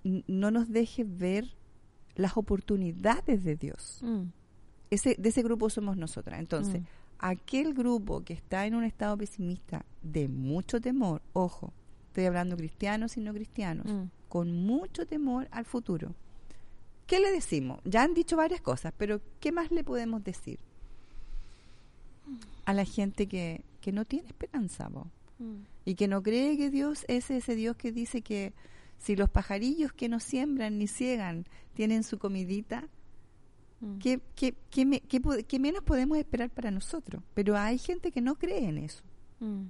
no 0.04 0.50
nos 0.50 0.70
deje 0.70 1.04
ver 1.04 1.54
las 2.14 2.36
oportunidades 2.36 3.44
de 3.44 3.56
Dios 3.56 4.00
Mm. 4.02 4.24
ese, 4.90 5.16
de 5.18 5.28
ese 5.28 5.42
grupo 5.42 5.70
somos 5.70 5.96
nosotras. 5.96 6.38
Entonces, 6.40 6.82
Mm. 6.82 6.86
aquel 7.18 7.72
grupo 7.74 8.22
que 8.24 8.34
está 8.34 8.66
en 8.66 8.74
un 8.74 8.84
estado 8.84 9.16
pesimista 9.16 9.84
de 10.02 10.28
mucho 10.28 10.80
temor, 10.80 11.22
ojo, 11.32 11.72
estoy 12.08 12.26
hablando 12.26 12.56
cristianos 12.56 13.16
y 13.16 13.20
no 13.20 13.32
cristianos, 13.32 13.86
Mm. 13.90 14.10
con 14.28 14.52
mucho 14.66 15.06
temor 15.06 15.48
al 15.50 15.64
futuro. 15.64 16.14
¿Qué 17.06 17.20
le 17.20 17.30
decimos? 17.30 17.80
Ya 17.84 18.02
han 18.02 18.14
dicho 18.14 18.36
varias 18.36 18.60
cosas, 18.60 18.92
pero 18.96 19.20
¿qué 19.40 19.52
más 19.52 19.70
le 19.70 19.84
podemos 19.84 20.22
decir? 20.24 20.58
A 22.64 22.72
la 22.74 22.84
gente 22.84 23.26
que, 23.26 23.64
que 23.80 23.92
no 23.92 24.04
tiene 24.04 24.28
esperanza 24.28 24.88
po, 24.88 25.08
Mm. 25.38 25.64
y 25.84 25.94
que 25.96 26.06
no 26.08 26.22
cree 26.22 26.56
que 26.56 26.70
Dios 26.70 27.04
es 27.08 27.30
ese 27.30 27.56
Dios 27.56 27.74
que 27.76 27.90
dice 27.90 28.22
que 28.22 28.52
si 28.98 29.16
los 29.16 29.28
pajarillos 29.28 29.92
que 29.92 30.08
no 30.08 30.20
siembran 30.20 30.78
ni 30.78 30.86
ciegan 30.86 31.46
tienen 31.74 32.02
su 32.04 32.18
comidita, 32.18 32.88
Mm. 33.80 33.98
¿Qué, 33.98 34.20
qué, 34.36 34.54
qué, 34.70 34.86
me- 34.86 35.00
qué 35.00 35.58
menos 35.58 35.82
podemos 35.82 36.16
esperar 36.16 36.50
para 36.50 36.70
nosotros? 36.70 37.20
Pero 37.34 37.56
hay 37.56 37.78
gente 37.78 38.12
que 38.12 38.20
no 38.20 38.36
cree 38.38 38.68
en 38.68 38.78
eso. 38.78 39.02
Mm. 39.40 39.64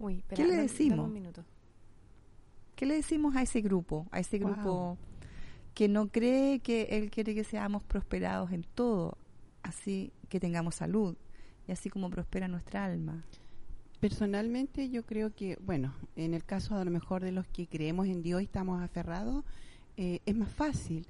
Uy, 0.00 0.24
¿Qué 0.34 0.44
le 0.44 0.56
decimos? 0.56 1.06
un 1.06 1.12
minuto. 1.12 1.44
¿Qué 2.74 2.86
le 2.86 2.94
decimos 2.94 3.36
a 3.36 3.42
ese 3.42 3.60
grupo? 3.60 4.08
A 4.10 4.18
ese 4.18 4.38
Wow. 4.40 4.50
grupo 4.54 4.98
que 5.74 5.86
no 5.88 6.08
cree 6.08 6.58
que 6.58 6.88
Él 6.90 7.10
quiere 7.12 7.32
que 7.34 7.44
seamos 7.44 7.84
prosperados 7.84 8.50
en 8.50 8.64
todo, 8.74 9.16
así 9.62 10.12
que 10.28 10.40
tengamos 10.40 10.74
salud 10.74 11.14
y 11.70 11.72
así 11.72 11.88
como 11.88 12.10
prospera 12.10 12.48
nuestra 12.48 12.84
alma. 12.84 13.22
Personalmente 14.00 14.90
yo 14.90 15.04
creo 15.04 15.32
que, 15.32 15.56
bueno, 15.64 15.94
en 16.16 16.34
el 16.34 16.44
caso 16.44 16.74
a 16.74 16.84
lo 16.84 16.90
mejor 16.90 17.22
de 17.22 17.30
los 17.30 17.46
que 17.46 17.68
creemos 17.68 18.08
en 18.08 18.22
Dios 18.22 18.40
y 18.42 18.44
estamos 18.46 18.82
aferrados, 18.82 19.44
eh, 19.96 20.18
es 20.26 20.34
más 20.34 20.50
fácil. 20.50 21.06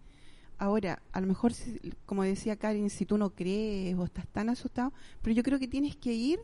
Ahora, 0.58 1.00
a 1.12 1.20
lo 1.22 1.26
mejor, 1.26 1.54
si- 1.54 1.80
como 2.04 2.24
decía 2.24 2.56
Karin, 2.56 2.90
si 2.90 3.06
tú 3.06 3.16
no 3.16 3.30
crees 3.30 3.96
o 3.96 4.04
estás 4.04 4.26
tan 4.28 4.50
asustado, 4.50 4.92
pero 5.22 5.34
yo 5.34 5.42
creo 5.42 5.58
que 5.58 5.66
tienes 5.66 5.96
que 5.96 6.12
ir 6.12 6.40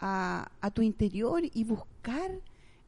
a, 0.00 0.50
a 0.62 0.70
tu 0.70 0.80
interior 0.80 1.42
y 1.52 1.64
buscar 1.64 2.30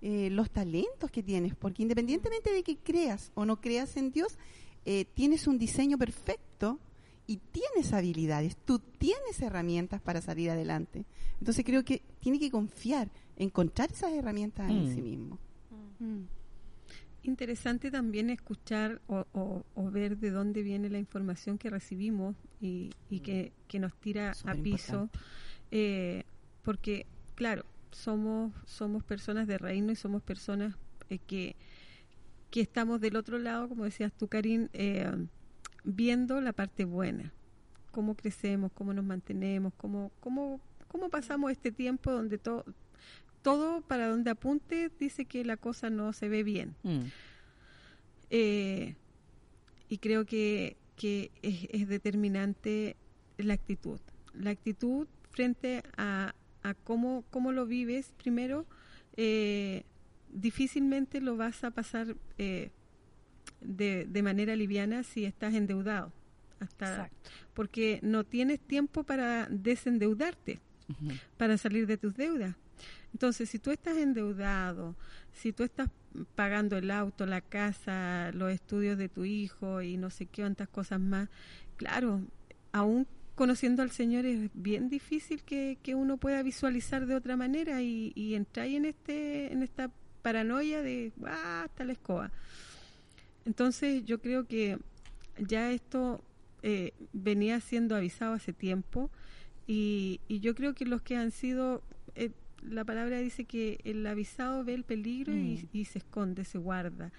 eh, 0.01 0.31
los 0.31 0.51
talentos 0.51 1.11
que 1.11 1.23
tienes, 1.23 1.55
porque 1.57 1.83
independientemente 1.83 2.53
de 2.53 2.63
que 2.63 2.77
creas 2.79 3.33
o 3.35 3.45
no 3.45 3.61
creas 3.61 3.97
en 3.99 4.13
Dios, 4.13 4.39
eh, 4.87 5.05
tienes 5.15 5.47
un 5.47 5.59
diseño 5.59 5.99
perfecto 5.99 6.79
y 7.27 7.39
tienes 7.39 7.93
habilidades, 7.93 8.57
tú 8.57 8.79
tienes 8.79 9.41
herramientas 9.41 10.01
para 10.01 10.21
salir 10.21 10.51
adelante. 10.51 11.05
Entonces 11.41 11.65
creo 11.65 11.85
que 11.85 12.03
tiene 12.21 12.39
que 12.39 12.51
confiar, 12.51 13.11
encontrar 13.37 13.91
esas 13.91 14.13
herramientas 14.13 14.71
en 14.71 14.85
Mm. 14.91 14.95
sí 14.95 15.03
mismo. 15.03 15.39
Mm. 15.99 16.23
interesante 17.23 17.91
también 17.91 18.29
escuchar 18.29 19.01
o, 19.07 19.25
o- 19.33 19.65
o 19.75 19.91
ver 19.91 20.19
de 20.19 20.31
dónde 20.31 20.63
viene 20.63 20.91
la 20.91 20.99
información 20.99 21.57
que 21.57 21.71
recibimos 21.71 22.37
y, 22.61 22.91
y 23.09 23.21
que, 23.21 23.53
que 23.67 23.79
nos 23.79 23.95
tira 23.99 24.35
a 24.45 24.55
piso, 24.55 25.09
eh, 25.71 26.25
porque, 26.63 27.07
claro, 27.35 27.65
somos, 27.93 28.53
somos 28.67 29.05
personas 29.05 29.47
de 29.47 29.57
reino 29.57 29.91
y 29.91 29.97
somos 29.97 30.23
personas 30.23 30.77
eh, 31.09 31.19
que, 31.27 31.57
que 32.51 32.61
estamos 32.61 33.01
del 33.01 33.17
otro 33.17 33.39
lado, 33.39 33.71
como 33.71 33.85
decías 33.85 34.13
tú, 34.13 34.29
Karin, 34.29 34.69
eh, 34.75 35.11
viendo 35.85 36.41
la 36.41 36.53
parte 36.53 36.85
buena, 36.85 37.33
cómo 37.91 38.17
crecemos, 38.17 38.73
cómo 38.73 38.93
nos 38.93 39.05
mantenemos, 39.05 39.73
cómo, 39.77 40.11
cómo, 40.21 40.61
cómo 40.89 41.09
pasamos 41.11 41.53
este 41.53 41.71
tiempo 41.71 42.11
donde 42.11 42.39
todo 42.39 42.65
todo 43.43 43.83
para 43.83 44.09
donde 44.09 44.31
apunte 44.31 44.91
dice 44.99 45.27
que 45.27 45.45
la 45.45 45.59
cosa 45.59 45.91
no 45.91 46.15
se 46.15 46.31
ve 46.31 46.43
bien. 46.43 46.75
Mm. 46.83 47.01
Eh, 48.31 48.97
y 49.91 49.99
creo 49.99 50.25
que, 50.25 50.79
que 50.97 51.31
es, 51.43 51.69
es 51.71 51.87
determinante 51.87 52.97
la 53.37 53.53
actitud. 53.53 54.01
La 54.33 54.49
actitud 54.49 55.07
frente 55.31 55.83
a, 55.99 56.35
a 56.63 56.73
cómo, 56.73 57.23
cómo 57.31 57.53
lo 57.53 57.67
vives, 57.67 58.15
primero, 58.17 58.67
eh, 59.17 59.85
difícilmente 60.33 61.21
lo 61.21 61.37
vas 61.37 61.65
a 61.65 61.71
pasar 61.71 62.17
eh, 62.39 62.71
de, 63.65 64.07
de 64.07 64.23
manera 64.23 64.55
liviana 64.57 65.03
si 65.03 65.25
estás 65.25 65.55
endeudado. 65.55 66.13
Hasta, 66.61 67.11
porque 67.53 67.99
no 68.03 68.25
tienes 68.25 68.61
tiempo 68.61 69.03
para 69.05 69.49
desendeudarte 69.51 70.61
para 71.37 71.57
salir 71.59 71.87
de 71.87 71.97
tus 71.97 72.15
deudas. 72.15 72.55
Entonces, 73.13 73.49
si 73.49 73.59
tú 73.59 73.71
estás 73.71 73.97
endeudado, 73.97 74.97
si 75.33 75.53
tú 75.53 75.63
estás 75.63 75.89
pagando 76.35 76.77
el 76.77 76.91
auto, 76.91 77.27
la 77.27 77.41
casa, 77.41 78.31
los 78.33 78.53
estudios 78.53 78.99
de 78.99 79.09
tu 79.09 79.25
hijo 79.25 79.83
y 79.83 79.97
no 79.97 80.11
sé 80.11 80.27
qué 80.27 80.43
tantas 80.43 80.69
cosas 80.69 81.01
más, 81.01 81.29
claro, 81.77 82.23
aún 82.73 83.07
conociendo 83.35 83.83
al 83.83 83.91
Señor 83.91 84.27
es 84.27 84.51
bien 84.55 84.89
difícil 84.89 85.43
que, 85.43 85.79
que 85.83 85.95
uno 85.95 86.19
pueda 86.19 86.43
visualizar 86.43 87.07
de 87.07 87.17
otra 87.17 87.37
manera 87.37 87.83
y, 87.83 88.13
y 88.15 88.35
entrar 88.35 88.67
en 88.67 88.85
este 88.85 89.53
en 89.53 89.63
esta 89.63 89.91
paranoia 90.23 90.83
de 90.83 91.13
¡ah, 91.27 91.65
hasta 91.65 91.85
la 91.85 91.93
escoba. 91.93 92.33
Entonces, 93.45 94.05
yo 94.05 94.21
creo 94.21 94.47
que 94.47 94.79
ya 95.39 95.73
esto 95.73 96.23
eh, 96.63 96.93
venía 97.13 97.61
siendo 97.61 97.95
avisado 97.97 98.35
hace 98.35 98.53
tiempo 98.53 99.11
y, 99.67 100.21
y 100.29 100.41
yo 100.41 100.55
creo 100.55 100.75
que 100.75 100.85
los 100.85 101.03
que 101.03 101.17
han 101.17 101.31
sido, 101.31 101.83
eh, 102.15 102.31
la 102.63 102.85
palabra 102.85 103.19
dice 103.19 103.45
que 103.45 103.81
el 103.85 104.07
avisado 104.07 104.65
ve 104.65 104.75
el 104.75 104.85
peligro 104.85 105.35
y, 105.35 105.69
y 105.73 105.85
se 105.85 105.99
esconde, 105.99 106.45
se 106.45 106.59
guarda, 106.59 107.13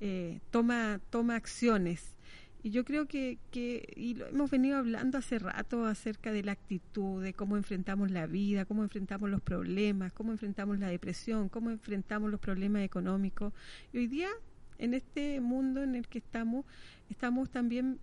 eh, 0.00 0.40
toma, 0.50 1.00
toma 1.10 1.36
acciones. 1.36 2.16
Y 2.62 2.70
yo 2.70 2.84
creo 2.84 3.06
que, 3.06 3.38
que, 3.52 3.92
y 3.96 4.14
lo 4.14 4.26
hemos 4.26 4.50
venido 4.50 4.78
hablando 4.78 5.18
hace 5.18 5.38
rato 5.38 5.84
acerca 5.86 6.32
de 6.32 6.42
la 6.42 6.52
actitud, 6.52 7.22
de 7.22 7.32
cómo 7.32 7.56
enfrentamos 7.56 8.10
la 8.10 8.26
vida, 8.26 8.64
cómo 8.64 8.82
enfrentamos 8.82 9.30
los 9.30 9.40
problemas, 9.40 10.12
cómo 10.12 10.32
enfrentamos 10.32 10.80
la 10.80 10.88
depresión, 10.88 11.48
cómo 11.48 11.70
enfrentamos 11.70 12.28
los 12.28 12.40
problemas 12.40 12.82
económicos. 12.82 13.52
Y 13.92 13.98
hoy 13.98 14.06
día, 14.08 14.30
en 14.78 14.94
este 14.94 15.40
mundo 15.40 15.82
en 15.82 15.94
el 15.94 16.08
que 16.08 16.18
estamos, 16.18 16.64
estamos 17.08 17.50
también 17.50 17.98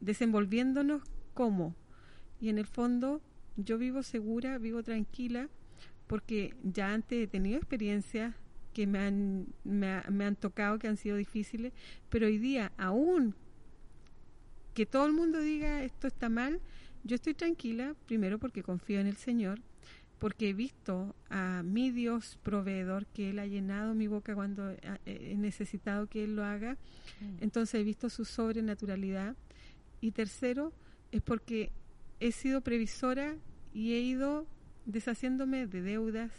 desenvolviéndonos 0.00 1.02
como. 1.34 1.74
Y 2.40 2.48
en 2.48 2.58
el 2.58 2.66
fondo, 2.66 3.20
yo 3.56 3.78
vivo 3.78 4.02
segura, 4.02 4.58
vivo 4.58 4.82
tranquila, 4.82 5.48
porque 6.06 6.54
ya 6.62 6.92
antes 6.92 7.24
he 7.24 7.26
tenido 7.26 7.58
experiencias 7.58 8.34
que 8.72 8.86
me 8.86 8.98
han, 8.98 9.46
me, 9.64 10.02
me 10.10 10.24
han 10.24 10.36
tocado, 10.36 10.78
que 10.78 10.88
han 10.88 10.96
sido 10.96 11.16
difíciles, 11.16 11.72
pero 12.08 12.26
hoy 12.26 12.38
día, 12.38 12.72
aún 12.76 13.34
que 14.74 14.86
todo 14.86 15.06
el 15.06 15.12
mundo 15.12 15.40
diga 15.40 15.82
esto 15.82 16.06
está 16.06 16.28
mal, 16.28 16.60
yo 17.02 17.16
estoy 17.16 17.34
tranquila, 17.34 17.96
primero 18.06 18.38
porque 18.38 18.62
confío 18.62 19.00
en 19.00 19.08
el 19.08 19.16
Señor, 19.16 19.60
porque 20.18 20.48
he 20.50 20.52
visto 20.52 21.14
a 21.30 21.62
mi 21.64 21.90
Dios 21.90 22.38
proveedor, 22.42 23.06
que 23.06 23.30
Él 23.30 23.38
ha 23.38 23.46
llenado 23.46 23.94
mi 23.94 24.06
boca 24.08 24.34
cuando 24.34 24.64
ha- 24.68 24.98
he 25.06 25.36
necesitado 25.36 26.08
que 26.08 26.24
Él 26.24 26.34
lo 26.36 26.44
haga, 26.44 26.76
entonces 27.40 27.80
he 27.80 27.84
visto 27.84 28.08
su 28.10 28.24
sobrenaturalidad. 28.24 29.36
Y 30.00 30.10
tercero, 30.12 30.72
es 31.12 31.22
porque 31.22 31.70
he 32.20 32.32
sido 32.32 32.60
previsora 32.62 33.36
y 33.72 33.92
he 33.94 34.00
ido 34.00 34.46
deshaciéndome 34.86 35.66
de 35.66 35.82
deudas, 35.82 36.32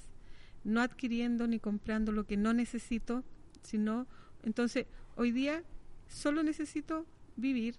no 0.63 0.81
adquiriendo 0.81 1.47
ni 1.47 1.59
comprando 1.59 2.11
lo 2.11 2.25
que 2.25 2.35
no 2.37 2.53
necesito, 2.53 3.23
sino, 3.63 4.07
entonces, 4.43 4.85
hoy 5.15 5.31
día 5.31 5.63
solo 6.07 6.43
necesito 6.43 7.05
vivir, 7.37 7.75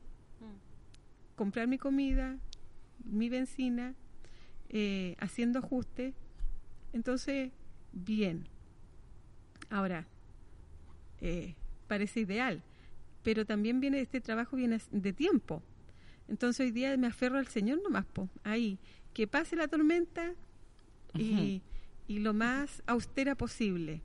comprar 1.36 1.66
mi 1.68 1.78
comida, 1.78 2.38
mi 3.04 3.28
benzina, 3.28 3.94
eh, 4.70 5.16
haciendo 5.18 5.58
ajustes, 5.58 6.14
entonces, 6.92 7.50
bien. 7.92 8.46
Ahora, 9.68 10.06
eh, 11.20 11.54
parece 11.86 12.20
ideal, 12.20 12.62
pero 13.22 13.44
también 13.44 13.80
viene 13.80 14.00
este 14.00 14.20
trabajo 14.20 14.56
viene 14.56 14.80
de 14.90 15.12
tiempo. 15.12 15.62
Entonces 16.28 16.66
hoy 16.66 16.70
día 16.70 16.96
me 16.96 17.08
aferro 17.08 17.38
al 17.38 17.48
Señor 17.48 17.82
nomás, 17.82 18.06
po, 18.06 18.28
ahí, 18.44 18.78
que 19.12 19.26
pase 19.26 19.56
la 19.56 19.66
tormenta 19.68 20.34
y, 21.14 21.62
y 22.06 22.20
lo 22.20 22.32
más 22.32 22.82
austera 22.86 23.34
posible. 23.34 24.00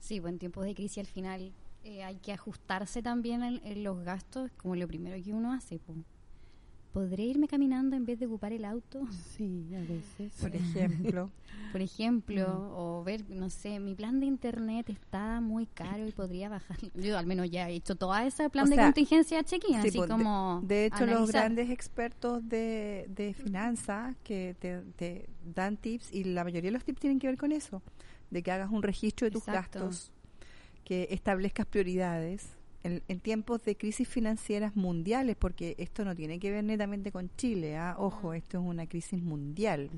Sí, 0.00 0.20
pues 0.20 0.32
en 0.32 0.38
tiempos 0.38 0.64
de 0.64 0.74
crisis 0.74 0.98
al 0.98 1.06
final 1.06 1.52
eh, 1.84 2.02
hay 2.02 2.16
que 2.16 2.32
ajustarse 2.32 3.02
también 3.02 3.42
en, 3.42 3.60
en 3.64 3.84
los 3.84 4.04
gastos, 4.04 4.50
como 4.56 4.74
lo 4.76 4.86
primero 4.88 5.22
que 5.22 5.32
uno 5.32 5.52
hace. 5.52 5.78
po. 5.78 5.94
¿Podré 6.92 7.24
irme 7.24 7.48
caminando 7.48 7.96
en 7.96 8.04
vez 8.06 8.18
de 8.18 8.26
ocupar 8.26 8.52
el 8.52 8.64
auto? 8.64 9.06
Sí, 9.36 9.74
a 9.74 9.82
veces. 9.84 10.32
Por 10.40 10.54
ejemplo. 10.54 11.30
Por 11.72 11.82
ejemplo, 11.82 12.72
o 12.74 13.04
ver, 13.04 13.28
no 13.28 13.50
sé, 13.50 13.78
mi 13.78 13.94
plan 13.94 14.20
de 14.20 14.26
internet 14.26 14.88
está 14.88 15.40
muy 15.42 15.66
caro 15.66 16.06
y 16.06 16.12
podría 16.12 16.48
bajar. 16.48 16.78
Yo 16.94 17.18
al 17.18 17.26
menos 17.26 17.50
ya 17.50 17.68
he 17.68 17.74
hecho 17.74 17.94
toda 17.94 18.26
esa 18.26 18.48
plan 18.48 18.64
O 18.66 18.68
de 18.70 18.76
sea, 18.76 18.84
contingencia 18.84 19.42
Sí, 19.46 19.56
así 19.74 19.98
pues, 19.98 20.08
de- 20.08 20.08
como 20.08 20.60
De, 20.64 20.86
hecho, 20.86 21.04
los 21.04 21.30
grandes 21.30 21.68
expertos 21.68 22.48
de, 22.48 23.04
de 23.10 23.34
finanzas 23.34 24.16
que 24.24 24.56
te, 24.58 24.80
te 24.96 25.28
dan 25.44 25.76
tips, 25.76 26.10
y 26.10 26.24
la 26.24 26.42
mayoría 26.42 26.68
de 26.68 26.72
los 26.72 26.84
tips 26.84 27.00
tienen 27.00 27.18
que 27.18 27.26
ver 27.26 27.36
con 27.36 27.52
eso, 27.52 27.82
de 28.30 28.42
que 28.42 28.50
hagas 28.50 28.70
un 28.70 28.82
registro 28.82 29.26
de 29.26 29.32
tus 29.32 29.46
Exacto. 29.46 29.80
gastos, 29.80 30.10
que 30.84 31.08
establezcas 31.10 31.66
prioridades 31.66 32.56
en, 32.84 33.02
en 33.08 33.20
tiempos 33.20 33.62
de 33.64 33.76
crisis 33.76 34.06
financieras 34.08 34.76
mundiales, 34.76 35.36
porque 35.36 35.74
esto 35.78 36.04
no 36.04 36.14
tiene 36.14 36.38
que 36.38 36.50
ver 36.50 36.64
netamente 36.64 37.10
con 37.12 37.30
Chile, 37.36 37.76
¿ah? 37.76 37.96
ojo, 37.98 38.34
esto 38.34 38.58
es 38.58 38.64
una 38.64 38.86
crisis 38.86 39.22
mundial. 39.22 39.90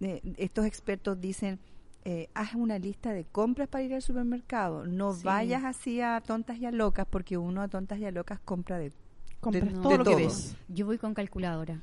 Eh, 0.00 0.20
estos 0.36 0.66
expertos 0.66 1.20
dicen, 1.20 1.58
eh, 2.04 2.28
haz 2.34 2.54
una 2.54 2.78
lista 2.78 3.12
de 3.12 3.24
compras 3.24 3.68
para 3.68 3.84
ir 3.84 3.94
al 3.94 4.02
supermercado, 4.02 4.84
no 4.86 5.14
Sí. 5.14 5.24
vayas 5.24 5.64
así 5.64 6.00
a 6.00 6.20
tontas 6.20 6.58
y 6.58 6.66
a 6.66 6.70
locas, 6.72 7.06
porque 7.08 7.36
uno 7.38 7.62
a 7.62 7.68
tontas 7.68 7.98
y 7.98 8.04
a 8.04 8.10
locas 8.10 8.38
compra 8.40 8.78
de 8.78 8.92
Compras 9.40 9.72
de 9.72 9.80
todo 9.80 9.96
lo 9.98 10.04
que 10.04 10.14
ves. 10.14 10.54
Yo 10.68 10.86
voy 10.86 10.98
con 10.98 11.14
calculadora. 11.14 11.80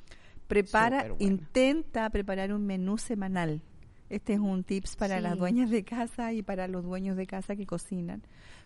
Prepara, 0.47 0.99
bueno. 1.10 1.15
intenta 1.19 2.10
preparar 2.10 2.54
un 2.54 2.65
menú 2.65 2.97
semanal. 2.97 3.62
Este 4.10 4.34
es 4.34 4.39
un 4.39 4.63
tips 4.63 4.95
para 4.95 5.17
Sí. 5.17 5.23
las 5.23 5.38
dueñas 5.38 5.69
de 5.69 5.84
casa 5.84 6.32
y 6.32 6.41
para 6.41 6.69
los 6.69 6.86
dueños 6.86 7.17
de 7.17 7.28
casa 7.28 7.58
que 7.58 7.65
cocinan, 7.65 8.23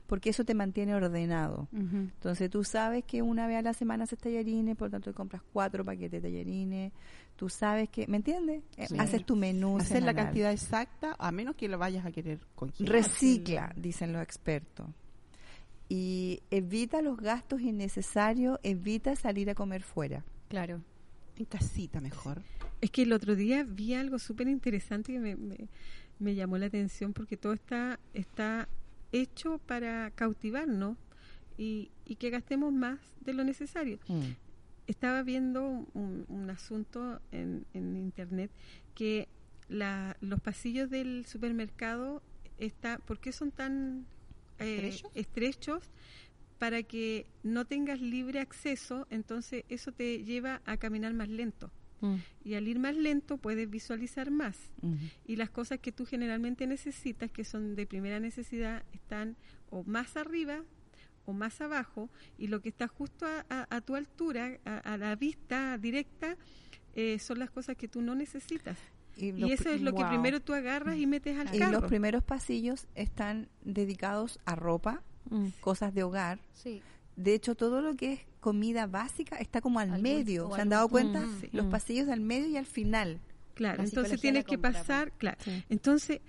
porque 0.08 0.30
eso 0.32 0.44
te 0.46 0.54
mantiene 0.54 0.94
ordenado. 0.96 1.68
Entonces 1.74 2.50
tú 2.50 2.64
sabes 2.64 3.04
que 3.06 3.22
una 3.22 3.48
vez 3.48 3.58
a 3.58 3.62
la 3.62 3.74
semana 3.74 4.04
haces 4.04 4.20
tallarines, 4.20 4.76
por 4.76 4.88
lo 4.88 4.92
tanto 4.92 5.14
compras 5.14 5.42
cuatro 5.54 5.84
paquetes 5.84 6.22
de 6.22 6.30
tallarines. 6.30 6.92
Tú 7.36 7.50
sabes 7.50 7.90
que, 7.90 8.06
¿me 8.08 8.18
entiendes? 8.18 8.62
Eh, 8.78 8.88
Sí. 8.88 8.96
Haces 9.00 9.26
tu 9.26 9.36
menú 9.36 9.78
Hacer 9.78 10.04
la 10.04 10.14
cantidad 10.14 10.52
exacta, 10.52 11.16
a 11.18 11.32
menos 11.32 11.56
que 11.56 11.68
lo 11.68 11.78
vayas 11.80 12.06
a 12.06 12.12
querer 12.12 12.40
congelar. 12.56 12.92
Recicla, 12.94 13.74
dicen 13.76 14.14
los 14.14 14.22
expertos. 14.22 14.88
Y 15.90 16.42
evita 16.50 17.02
los 17.02 17.18
gastos 17.18 17.62
innecesarios, 17.62 18.60
evita 18.64 19.16
salir 19.16 19.50
a 19.50 19.56
comer 19.56 19.84
fuera. 19.84 20.24
Claro. 20.48 20.82
En 21.38 21.46
casita 21.46 22.00
mejor. 22.02 22.42
Es 22.82 22.92
que 22.92 23.04
el 23.04 23.14
otro 23.14 23.36
día 23.36 23.64
vi 23.64 23.94
algo 23.96 24.20
súper 24.20 24.48
interesante 24.48 25.14
que 25.14 25.20
me, 25.20 25.36
me- 25.36 25.68
me 26.20 26.36
llamó 26.36 26.58
la 26.58 26.68
atención 26.68 27.14
porque 27.14 27.38
todo 27.38 27.54
está, 27.54 28.00
está 28.14 28.68
hecho 29.14 29.60
para 29.60 30.12
cautivarnos 30.12 30.98
y, 31.58 31.92
y 32.06 32.16
que 32.16 32.30
gastemos 32.30 32.74
más 32.74 33.00
de 33.22 33.34
lo 33.34 33.46
necesario. 33.46 34.00
Estaba 34.88 35.24
viendo 35.24 35.66
un, 35.94 36.26
un 36.28 36.50
asunto 36.50 37.22
en, 37.32 37.66
en 37.74 37.96
internet 37.96 38.52
que 38.96 39.30
la, 39.70 40.18
los 40.20 40.42
pasillos 40.42 40.90
del 40.90 41.26
supermercado 41.26 42.22
está, 42.58 42.98
¿por 42.98 43.20
qué 43.20 43.32
son 43.32 43.52
tan 43.52 44.06
eh, 44.60 44.90
¿Estrechos? 44.90 45.12
estrechos? 45.16 45.90
Para 46.60 46.84
que 46.84 47.28
no 47.44 47.66
tengas 47.66 48.02
libre 48.02 48.40
acceso, 48.40 49.08
entonces 49.10 49.64
eso 49.70 49.92
te 49.92 50.24
lleva 50.24 50.62
a 50.66 50.78
caminar 50.78 51.14
más 51.14 51.30
lento. 51.30 51.72
Mm. 52.04 52.16
Y 52.44 52.54
al 52.56 52.68
ir 52.68 52.80
más 52.80 52.96
lento 52.96 53.38
puedes 53.38 53.70
visualizar 53.70 54.30
más. 54.30 54.58
Y 55.26 55.38
las 55.38 55.50
cosas 55.50 55.80
que 55.80 55.92
tú 55.94 56.06
generalmente 56.06 56.68
necesitas, 56.68 57.32
que 57.32 57.46
son 57.46 57.76
de 57.76 57.86
primera 57.88 58.20
necesidad, 58.20 58.84
están 58.92 59.38
o 59.70 59.84
más 59.86 60.18
arriba 60.18 60.64
o 61.26 61.32
más 61.32 61.62
abajo. 61.62 62.10
Y 62.38 62.48
lo 62.48 62.62
que 62.62 62.68
está 62.70 62.90
justo 62.90 63.26
a, 63.26 63.46
a- 63.50 63.68
a 63.78 63.80
tu 63.82 63.96
altura, 63.96 64.60
a, 64.66 64.78
a 64.80 64.98
la 64.98 65.16
vista 65.16 65.78
directa, 65.78 66.36
eh, 66.96 67.20
son 67.20 67.40
las 67.40 67.50
cosas 67.50 67.78
que 67.78 67.88
tú 67.88 68.02
no 68.02 68.16
necesitas. 68.16 68.78
Y, 69.16 69.30
Y 69.30 69.54
eso 69.54 69.70
es 69.70 69.82
lo 69.82 69.94
que 69.96 70.04
primero 70.06 70.42
tú 70.42 70.54
agarras 70.54 70.98
y 70.98 71.06
metes 71.08 71.38
al 71.38 71.56
y 71.56 71.60
carro. 71.60 71.80
los 71.80 71.84
primeros 71.86 72.24
pasillos 72.24 72.88
están 72.96 73.48
dedicados 73.64 74.40
a 74.46 74.56
ropa, 74.56 75.02
Mm. 75.30 75.48
cosas 75.62 75.94
de 75.94 76.04
hogar. 76.04 76.40
Sí. 76.54 76.82
De 77.16 77.34
hecho, 77.34 77.56
todo 77.56 77.82
lo 77.82 77.96
que 77.96 78.14
es 78.14 78.20
comida 78.40 78.88
básica 78.88 79.38
está 79.38 79.62
como 79.62 79.80
al 79.80 79.92
Al 79.92 80.02
medio. 80.02 80.48
¿Se 80.50 80.56
han 80.56 80.62
al 80.62 80.70
dado 80.70 80.90
cuenta? 80.90 81.22
Mm. 81.22 81.42
Los 81.54 81.66
Mm. 81.68 81.70
pasillos 81.70 82.08
del 82.08 82.22
medio 82.22 82.48
y 82.48 82.58
al 82.58 82.66
final. 82.66 83.20
Claro, 83.54 83.78
La 83.78 83.84
entonces 83.84 84.20
tienes 84.20 84.46
que 84.46 84.58
pasar, 84.58 85.12
claro. 85.14 85.38
Sí. 85.44 85.64
Entonces, 85.70 86.22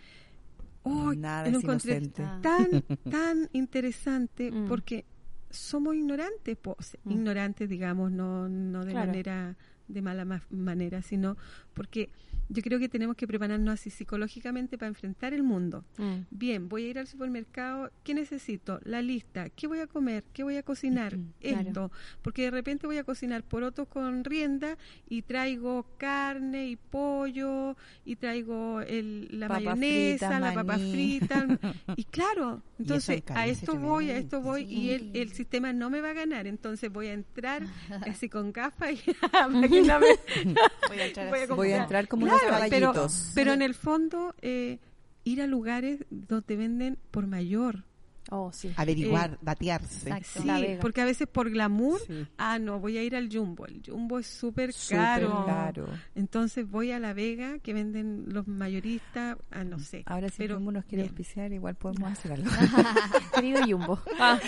oh, 0.82 1.14
Nada 1.14 1.48
lo 1.50 1.58
encontré. 1.58 2.02
Ah. 2.18 2.38
tan, 2.42 2.68
tan 3.10 3.48
interesante 3.52 4.50
Mm. 4.50 4.68
porque 4.68 5.04
somos 5.50 5.94
ignorantes, 5.94 6.58
Mm. 7.04 7.10
ignorantes, 7.10 7.68
digamos, 7.68 8.10
no, 8.12 8.48
no 8.48 8.84
de 8.84 8.92
Claro. 8.92 9.06
manera 9.06 9.56
de 9.88 10.02
mala 10.02 10.24
ma- 10.24 10.42
manera, 10.50 11.02
sino 11.02 11.36
porque 11.74 12.10
yo 12.48 12.62
creo 12.62 12.78
que 12.78 12.88
tenemos 12.88 13.16
que 13.16 13.26
prepararnos 13.26 13.72
así 13.74 13.90
psicológicamente 13.90 14.76
para 14.76 14.88
enfrentar 14.88 15.32
el 15.32 15.42
mundo. 15.42 15.84
Mm. 15.96 16.26
Bien, 16.30 16.68
voy 16.68 16.84
a 16.84 16.88
ir 16.88 16.98
al 16.98 17.06
supermercado, 17.06 17.90
¿qué 18.02 18.12
necesito? 18.14 18.80
La 18.84 19.00
lista, 19.00 19.48
¿qué 19.48 19.66
voy 19.66 19.80
a 19.80 19.86
comer? 19.86 20.24
¿Qué 20.32 20.42
voy 20.42 20.56
a 20.56 20.62
cocinar? 20.62 21.18
Claro. 21.40 21.68
Esto, 21.68 21.92
porque 22.22 22.42
de 22.42 22.50
repente 22.50 22.86
voy 22.86 22.98
a 22.98 23.04
cocinar 23.04 23.42
porotos 23.44 23.88
con 23.88 24.24
rienda 24.24 24.76
y 25.08 25.22
traigo 25.22 25.86
carne 25.96 26.68
y 26.68 26.76
pollo 26.76 27.76
y 28.04 28.16
traigo 28.16 28.80
el, 28.82 29.28
la 29.38 29.48
mayonesa, 29.48 30.38
la 30.40 30.54
papa 30.54 30.78
frita 30.78 31.46
y 31.96 32.04
claro, 32.04 32.62
entonces 32.78 33.22
a 33.30 33.46
esto 33.46 33.76
voy, 33.76 34.10
a 34.10 34.18
esto 34.18 34.40
voy 34.42 34.62
y 34.64 34.90
el, 34.90 35.10
el 35.14 35.32
sistema 35.32 35.72
no 35.72 35.88
me 35.88 36.00
va 36.00 36.10
a 36.10 36.14
ganar, 36.14 36.46
entonces 36.46 36.92
voy 36.92 37.06
a 37.06 37.14
entrar 37.14 37.62
así 38.06 38.28
con 38.28 38.52
gafas 38.52 38.92
y 38.92 38.98
Imagíname. 39.78 40.06
Voy 40.88 40.98
a 41.00 41.06
entrar 41.06 41.28
Voy 41.30 41.38
a 41.38 41.42
así. 41.44 41.52
Voy 41.52 41.72
a 41.72 41.76
entrar 41.82 42.08
como 42.08 42.26
Claro, 42.26 42.46
unos 42.48 42.68
pero, 42.70 42.86
caballitos. 42.92 43.30
pero 43.34 43.52
en 43.52 43.62
el 43.62 43.74
fondo, 43.74 44.34
eh, 44.42 44.78
ir 45.24 45.42
a 45.42 45.46
lugares 45.46 46.04
donde 46.10 46.56
venden 46.56 46.98
por 47.10 47.26
mayor. 47.26 47.84
Oh, 48.30 48.50
sí. 48.52 48.72
Averiguar, 48.76 49.38
datearse. 49.42 50.08
Exacto. 50.10 50.42
Sí, 50.58 50.78
porque 50.80 51.02
a 51.02 51.04
veces 51.04 51.28
por 51.28 51.50
glamour, 51.50 52.00
Sí. 52.06 52.26
ah, 52.38 52.58
no, 52.58 52.80
voy 52.80 52.96
a 52.96 53.02
ir 53.02 53.14
al 53.14 53.28
Jumbo. 53.30 53.66
El 53.66 53.82
Jumbo 53.86 54.18
es 54.18 54.26
súper 54.26 54.70
caro. 54.88 55.44
caro. 55.46 55.86
Entonces 56.14 56.68
voy 56.68 56.90
a 56.90 56.98
La 56.98 57.12
Vega, 57.12 57.58
que 57.58 57.74
venden 57.74 58.24
los 58.28 58.48
mayoristas, 58.48 59.36
ah, 59.50 59.62
no 59.64 59.78
sé. 59.78 60.04
Ahora 60.06 60.28
si 60.30 60.38
pero 60.38 60.56
Jumbo 60.56 60.72
nos 60.72 60.84
quiere 60.86 61.04
auspiciar, 61.04 61.52
igual 61.52 61.74
podemos 61.74 62.10
hacer 62.12 62.32
algo. 62.32 62.50
Querido 63.34 63.60
Jumbo. 63.66 64.00
Ah, 64.18 64.38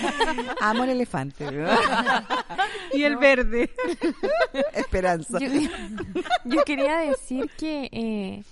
Amo 0.62 0.84
el 0.84 0.90
elefante. 0.90 1.44
Y 2.94 3.02
el 3.02 3.16
verde. 3.18 3.70
Esperanza. 4.72 5.38
yo, 5.38 5.48
yo 6.46 6.62
quería 6.64 6.98
decir 6.98 7.50
que, 7.58 7.88
eh, 7.92 8.42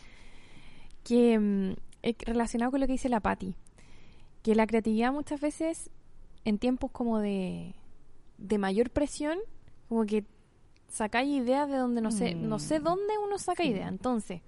que 1.02 1.38
mm, 1.38 1.72
eh, 2.02 2.14
relacionado 2.26 2.70
con 2.70 2.80
lo 2.80 2.86
que 2.86 2.92
dice 2.92 3.08
la 3.08 3.20
Patti, 3.20 3.54
que 4.44 4.54
la 4.54 4.66
creatividad 4.68 5.10
muchas 5.12 5.40
veces 5.40 5.90
en 6.44 6.58
tiempos 6.58 6.90
como 6.92 7.18
de, 7.18 7.74
de 8.38 8.58
mayor 8.58 8.90
presión, 8.90 9.38
como 9.88 10.04
que 10.06 10.24
sacáis 10.86 11.30
ideas 11.42 11.68
de 11.68 11.78
donde 11.78 12.00
no 12.02 12.10
sé, 12.12 12.34
no 12.36 12.58
sé 12.60 12.78
Mm. 12.78 12.84
dónde 12.84 13.18
uno 13.26 13.38
saca 13.38 13.64
ideas. 13.64 13.88
Entonces, 13.88 14.42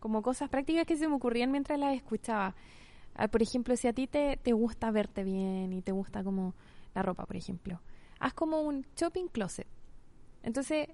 como 0.00 0.20
cosas 0.20 0.48
prácticas 0.50 0.84
que 0.84 0.96
se 0.96 1.06
me 1.08 1.14
ocurrían 1.14 1.50
mientras 1.52 1.78
las 1.78 1.94
escuchaba. 1.94 2.54
Ah, 3.14 3.28
por 3.28 3.40
ejemplo, 3.40 3.76
si 3.76 3.86
a 3.88 3.92
ti 3.94 4.06
te, 4.08 4.36
te 4.36 4.52
gusta 4.52 4.90
verte 4.90 5.24
bien 5.24 5.72
y 5.72 5.80
te 5.80 5.92
gusta 5.92 6.22
como 6.24 6.54
la 6.94 7.02
ropa, 7.02 7.24
por 7.24 7.36
ejemplo, 7.36 7.80
haz 8.18 8.34
como 8.34 8.60
un 8.62 8.84
shopping 8.96 9.28
closet. 9.28 9.66
Entonces, 10.42 10.88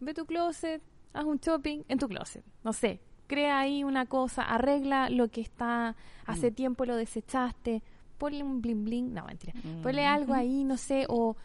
ve 0.00 0.14
tu 0.14 0.24
closet, 0.26 0.82
haz 1.12 1.24
un 1.24 1.36
shopping 1.38 1.82
en 1.88 1.98
tu 1.98 2.08
closet. 2.08 2.42
No 2.64 2.72
sé, 2.72 3.00
crea 3.26 3.60
ahí 3.60 3.84
una 3.84 4.06
cosa, 4.06 4.42
arregla 4.42 5.08
lo 5.10 5.28
que 5.28 5.40
está, 5.42 5.94
hace 6.26 6.50
tiempo 6.50 6.84
lo 6.86 6.96
desechaste, 6.96 7.82
ponle 8.18 8.42
un 8.42 8.60
bling 8.60 8.84
bling, 8.84 9.14
no, 9.14 9.24
mentira, 9.24 9.52
ponle 9.82 10.04
algo 10.06 10.34
ahí, 10.34 10.64
no 10.64 10.76
sé, 10.76 11.06
o... 11.08 11.36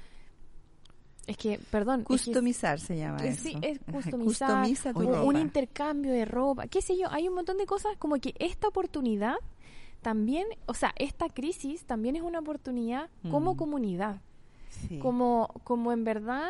Es 1.26 1.38
que, 1.38 1.58
perdón. 1.72 2.02
es 2.02 2.06
que 2.08 2.14
Customizar 2.16 2.80
se 2.82 2.98
llama 2.98 3.24
eh, 3.24 3.30
eso. 3.30 3.44
Sí, 3.44 3.56
es 3.62 3.80
customizar, 3.92 4.50
Customiza 4.50 4.94
tu 4.94 5.00
o 5.00 5.04
ropa. 5.04 5.24
un 5.24 5.38
intercambio 5.38 6.12
de 6.12 6.26
ropa, 6.26 6.68
qué 6.68 6.82
sé 6.82 6.98
yo, 6.98 7.08
hay 7.12 7.28
un 7.30 7.36
montón 7.36 7.58
de 7.58 7.66
cosas 7.66 7.96
como 7.98 8.16
que 8.20 8.34
esta 8.40 8.68
oportunidad 8.68 9.36
también, 10.02 10.46
o 10.66 10.74
sea, 10.74 10.94
esta 10.98 11.30
crisis 11.30 11.86
también 11.86 12.18
es 12.18 12.24
una 12.24 12.40
oportunidad 12.40 13.10
como 13.32 13.54
Mm. 13.54 13.58
comunidad, 13.58 14.22
Sí. 14.70 15.00
como, 15.00 15.48
como 15.64 15.92
en 15.94 16.04
verdad 16.04 16.50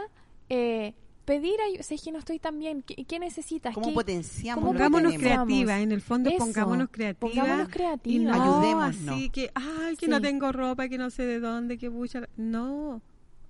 eh, 0.50 0.96
pedir 1.26 1.56
ayuda, 1.62 1.84
si 1.84 1.96
es 1.96 2.02
que 2.02 2.12
no 2.12 2.20
estoy 2.20 2.40
tan 2.40 2.60
bien, 2.60 2.82
¿qué, 2.84 3.06
qué 3.06 3.20
necesitas? 3.20 3.74
¿Cómo 3.74 3.88
¿Qué- 3.88 3.94
potenciamos 3.94 4.62
cómo 4.62 4.74
Pongámonos 4.74 5.14
creativas, 5.16 5.80
en 5.82 5.92
el 5.92 6.02
fondo 6.02 6.30
Eso, 6.30 6.40
pongámonos 6.40 6.90
creativas. 6.92 7.32
pongámonos 7.36 7.68
Y 7.70 7.72
creativas. 7.72 8.38
no 8.38 8.44
Ayudémonos. 8.44 9.08
así 9.08 9.30
que, 9.30 9.52
ay, 9.56 9.96
que 9.96 10.06
Sí. 10.08 10.12
no 10.12 10.22
tengo 10.22 10.52
ropa, 10.52 10.88
que 10.90 10.98
no 10.98 11.10
sé 11.10 11.24
de 11.26 11.40
dónde, 11.40 11.78
que 11.78 11.88
bucha. 11.90 12.28
No, 12.38 12.96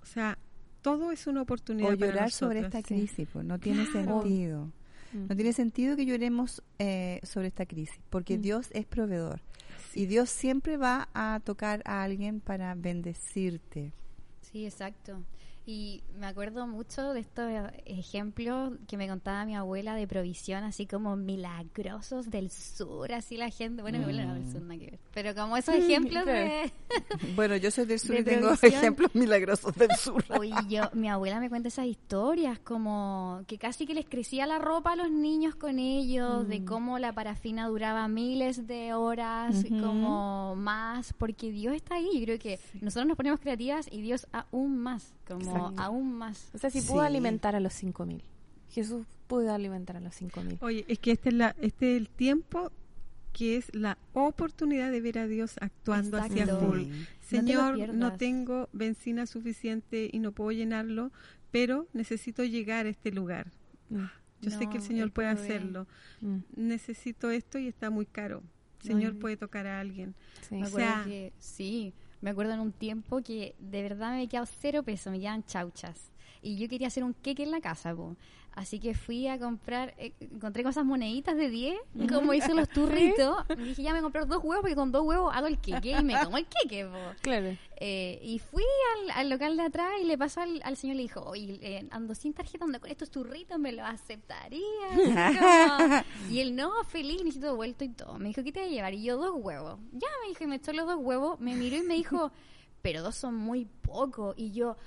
o 0.01 0.05
sea, 0.05 0.37
todo 0.81 1.11
es 1.11 1.27
una 1.27 1.41
oportunidad 1.41 1.93
O 1.93 1.97
para 1.97 2.11
llorar 2.11 2.31
sobre 2.31 2.59
esta 2.59 2.81
crisis, 2.83 3.27
pues 3.31 3.45
no 3.45 3.57
tiene 3.59 3.85
Claro. 3.87 4.21
sentido. 4.21 4.65
Mm. 5.13 5.27
No 5.29 5.35
tiene 5.35 5.53
sentido 5.53 5.95
que 5.95 6.05
lloremos 6.05 6.61
eh, 6.79 7.19
sobre 7.23 7.47
esta 7.47 7.65
crisis, 7.65 7.99
porque 8.09 8.37
Mm. 8.37 8.41
Dios 8.41 8.69
es 8.73 8.85
proveedor. 8.85 9.41
Y 9.95 10.07
Dios 10.07 10.29
siempre 10.29 10.75
va 10.77 11.07
a 11.13 11.39
tocar 11.43 11.81
a 11.85 12.03
alguien 12.03 12.39
para 12.39 12.73
bendecirte. 12.75 13.93
Sí, 14.41 14.65
exacto. 14.65 15.21
Y 15.65 16.03
me 16.19 16.25
acuerdo 16.27 16.67
mucho 16.67 17.13
de 17.13 17.21
estos 17.21 17.49
ejemplos 17.85 18.73
que 18.85 18.97
me 18.97 19.07
contaba 19.07 19.45
mi 19.45 19.55
abuela 19.55 19.95
de 19.95 20.05
provisión, 20.07 20.63
así 20.65 20.85
como 20.85 21.15
milagrosos 21.15 22.29
del 22.29 22.49
sur, 22.49 23.13
así 23.13 23.37
la 23.37 23.49
gente. 23.49 23.81
Bueno, 23.81 23.99
mi 23.99 24.03
abuela 24.03 24.25
no 24.25 24.33
del 24.33 24.51
sur, 24.51 24.61
nada 24.61 24.77
que 24.77 24.85
ver. 24.91 24.99
Pero 25.13 25.33
como 25.33 25.55
esos 25.55 25.75
ejemplos 25.75 26.25
de. 26.25 26.71
Bueno, 27.35 27.55
yo 27.55 27.71
soy 27.71 27.85
del 27.85 27.99
sur 27.99 28.15
De 28.15 28.21
y 28.21 28.23
tengo 28.23 28.47
provisión. 28.47 28.73
ejemplos 28.73 29.15
milagrosos 29.15 29.73
del 29.75 29.91
sur. 29.95 30.23
Oye, 30.37 30.53
yo, 30.67 30.83
mi 30.93 31.09
abuela 31.09 31.39
me 31.39 31.49
cuenta 31.49 31.69
esas 31.69 31.85
historias, 31.85 32.59
como 32.59 33.41
que 33.47 33.57
casi 33.57 33.85
que 33.87 33.93
les 33.93 34.05
crecía 34.05 34.45
la 34.45 34.59
ropa 34.59 34.91
a 34.91 34.95
los 34.95 35.09
niños 35.11 35.55
con 35.55 35.79
ellos, 35.79 36.47
de 36.47 36.65
cómo 36.65 36.99
la 36.99 37.13
parafina 37.13 37.67
duraba 37.67 38.07
miles 38.07 38.67
de 38.67 38.93
horas, 38.93 39.65
como 39.69 40.55
más, 40.55 41.13
porque 41.13 41.51
Dios 41.51 41.73
está 41.73 41.95
ahí. 41.95 42.09
Yo 42.19 42.25
creo 42.25 42.39
que 42.39 42.59
nosotros 42.81 43.07
nos 43.07 43.17
ponemos 43.17 43.39
creativas 43.39 43.87
y 43.91 44.01
Dios 44.01 44.27
aún 44.31 44.77
más, 44.77 45.13
como 45.27 45.52
Exacto. 45.57 45.81
aún 45.81 46.13
más. 46.13 46.49
O 46.53 46.57
sea, 46.57 46.69
si 46.69 46.81
Sí. 46.81 46.87
pudo 46.87 47.01
alimentar 47.01 47.55
a 47.55 47.59
los 47.59 47.73
5.000. 47.73 48.21
Jesús 48.69 49.05
pudo 49.27 49.53
alimentar 49.53 49.97
a 49.97 49.99
los 49.99 50.13
5.000. 50.15 50.57
Oye, 50.61 50.85
es 50.87 50.99
que 50.99 51.11
este 51.11 51.29
es, 51.29 51.35
la, 51.35 51.55
este 51.61 51.95
es 51.95 52.01
el 52.01 52.09
tiempo 52.09 52.71
que 53.31 53.57
es 53.57 53.73
la 53.73 53.97
oportunidad 54.13 54.91
de 54.91 55.01
ver 55.01 55.17
a 55.17 55.27
Dios 55.27 55.55
actuando 55.59 56.17
hacia 56.17 56.45
full. 56.45 56.81
Sí. 57.21 57.37
No 57.37 57.45
te 57.45 57.53
lo 57.53 57.61
Señor, 57.75 57.93
no, 57.95 58.13
tengo 58.17 58.69
benzina 58.73 59.25
suficiente 59.25 60.07
y 60.11 60.19
no 60.19 60.31
puedo 60.33 60.51
llenarlo, 60.51 61.11
pero 61.51 61.87
necesito 61.93 62.43
llegar 62.43 62.85
a 62.85 62.89
este 62.89 63.11
lugar. 63.11 63.51
Mm, 63.89 64.03
Yo 64.41 64.51
sé 64.51 64.67
que 64.69 64.77
el 64.77 64.83
Señor 64.83 65.11
puede 65.11 65.29
hacerlo. 65.29 65.87
mm, 66.21 66.37
Necesito 66.55 67.31
esto 67.31 67.57
y 67.57 67.67
está 67.67 67.89
muy 67.89 68.05
caro. 68.05 68.43
Señor 68.81 69.17
puede 69.17 69.37
tocar 69.37 69.65
a 69.65 69.79
alguien. 69.79 70.13
sí. 70.47 70.61
O 70.61 70.65
sea- 70.67 71.03
que, 71.05 71.31
sí, 71.39 71.93
me 72.23 72.29
acuerdo 72.29 72.53
en 72.53 72.61
un 72.61 72.71
tiempo 72.71 73.21
que 73.21 73.53
de 73.59 73.83
verdad 73.83 74.11
me 74.11 74.15
había 74.15 74.29
quedado 74.29 74.45
cero 74.45 74.81
peso, 74.81 75.11
me 75.11 75.19
quedaban 75.19 75.43
chauchas. 75.43 76.12
Y 76.43 76.57
yo 76.57 76.67
quería 76.69 76.87
hacer 76.87 77.03
un 77.03 77.13
queque 77.13 77.43
en 77.43 77.51
la 77.51 77.61
casa, 77.61 77.95
po. 77.95 78.15
Así 78.55 78.79
que 78.79 78.93
fui 78.93 79.27
a 79.27 79.39
comprar, 79.39 79.95
eh, 79.97 80.13
encontré 80.19 80.61
cosas 80.61 80.85
moneditas 80.85 81.35
de 81.35 81.49
10, 81.49 81.75
como 82.07 82.35
hice 82.35 82.53
los 82.53 82.69
turritos. 82.69 83.35
Y 83.57 83.63
dije, 83.63 83.81
ya 83.81 83.93
me 83.93 84.01
compré 84.03 84.23
dos 84.25 84.43
huevos, 84.43 84.61
porque 84.61 84.75
con 84.75 84.91
dos 84.91 85.01
huevos 85.03 85.33
hago 85.35 85.47
el 85.47 85.57
queque 85.57 85.91
y 85.99 86.03
me 86.03 86.13
como 86.23 86.37
el 86.37 86.45
queque, 86.45 86.85
po. 86.85 86.99
Claro. 87.21 87.57
Eh, 87.77 88.19
y 88.21 88.37
fui 88.37 88.61
al, 88.95 89.11
al 89.11 89.29
local 89.31 89.57
de 89.57 89.63
atrás 89.63 89.93
y 89.99 90.05
le 90.05 90.19
pasó 90.19 90.41
al, 90.41 90.61
al 90.63 90.77
señor 90.77 90.93
y 90.93 90.97
le 90.97 91.03
dijo, 91.03 91.21
oye, 91.21 91.57
eh, 91.63 91.87
ando 91.89 92.13
sin 92.13 92.33
tarjeta, 92.33 92.65
ando 92.65 92.79
con 92.79 92.91
estos 92.91 93.09
turritos, 93.09 93.57
¿me 93.57 93.71
los 93.71 93.85
aceptaría? 93.87 94.61
Como- 95.39 96.03
y 96.31 96.39
él, 96.39 96.55
no, 96.55 96.71
feliz, 96.83 97.23
necesito 97.23 97.55
vuelto 97.55 97.83
y 97.85 97.89
todo. 97.89 98.19
Me 98.19 98.27
dijo, 98.27 98.43
¿qué 98.43 98.51
te 98.51 98.59
voy 98.59 98.69
a 98.69 98.71
llevar? 98.71 98.93
Y 98.93 99.03
yo, 99.03 99.17
dos 99.17 99.31
huevos. 99.35 99.79
Ya, 99.93 100.07
me 100.21 100.29
dijo, 100.29 100.43
y 100.43 100.47
me 100.47 100.57
echó 100.57 100.73
los 100.73 100.85
dos 100.85 100.97
huevos, 100.99 101.39
me 101.39 101.55
miró 101.55 101.77
y 101.77 101.81
me 101.81 101.95
dijo, 101.95 102.31
pero 102.83 103.01
dos 103.01 103.15
son 103.15 103.35
muy 103.35 103.65
poco. 103.81 104.33
Y 104.37 104.51
yo... 104.51 104.77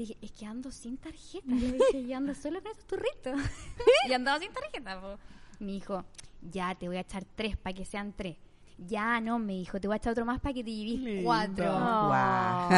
Dije, 0.00 0.16
es 0.22 0.32
que 0.32 0.46
ando 0.46 0.70
sin 0.72 0.96
tarjeta. 0.96 1.44
Le 1.54 1.72
dije, 1.72 2.06
yo 2.08 2.16
ando 2.16 2.34
solo 2.34 2.62
con 2.62 2.70
estos 2.72 2.86
turritos. 2.86 3.34
y 4.08 4.12
andaba 4.12 4.38
sin 4.38 4.50
tarjeta. 4.52 4.98
po. 5.00 5.18
Me 5.62 5.72
dijo, 5.72 6.04
ya 6.50 6.74
te 6.74 6.88
voy 6.88 6.96
a 6.96 7.00
echar 7.00 7.24
tres 7.36 7.56
para 7.58 7.74
que 7.74 7.84
sean 7.84 8.14
tres. 8.16 8.36
ya 8.78 9.20
no, 9.20 9.38
me 9.38 9.52
dijo, 9.52 9.78
te 9.78 9.88
voy 9.88 9.96
a 9.96 9.98
echar 9.98 10.12
otro 10.12 10.24
más 10.24 10.40
para 10.40 10.54
que 10.54 10.64
te 10.64 10.70
lleves 10.74 11.22
cuatro. 11.22 11.64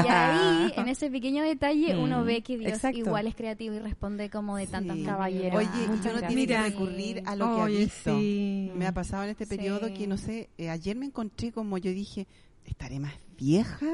Y 0.04 0.08
ahí, 0.08 0.72
en 0.76 0.88
ese 0.88 1.08
pequeño 1.11 1.44
detalle, 1.44 1.96
uno 1.96 2.22
Mm, 2.22 2.26
ve 2.26 2.42
que 2.42 2.58
Dios 2.58 2.72
exacto. 2.72 2.98
igual 2.98 3.28
es 3.28 3.37
creativo 3.37 3.76
y 3.76 3.78
responde 3.78 4.28
como 4.28 4.56
de 4.56 4.66
tantas 4.66 4.96
Sí. 4.96 5.02
maneras. 5.04 5.14
Caballero. 5.14 5.58
Oye, 5.58 5.88
Muchas 5.88 6.06
y 6.06 6.08
uno 6.18 6.26
tiene 6.26 6.46
que 6.48 6.58
recurrir 6.61 7.22
a 7.24 7.37
lo 7.37 7.54
que 7.54 7.61
ha 7.61 7.64
visto. 7.66 8.18
sí. 8.18 8.72
Me 8.74 8.87
ha 8.88 8.92
pasado 8.92 9.22
en 9.22 9.30
este 9.30 9.46
periodo 9.46 9.87
Sí. 9.87 9.94
que, 9.94 10.06
no 10.08 10.16
sé, 10.16 10.50
eh, 10.58 10.70
ayer 10.70 10.96
me 10.96 11.06
encontré 11.06 11.52
como 11.52 11.78
yo 11.78 11.92
dije, 11.92 12.26
¿estaré 12.64 12.98
más 12.98 13.14
vieja? 13.38 13.87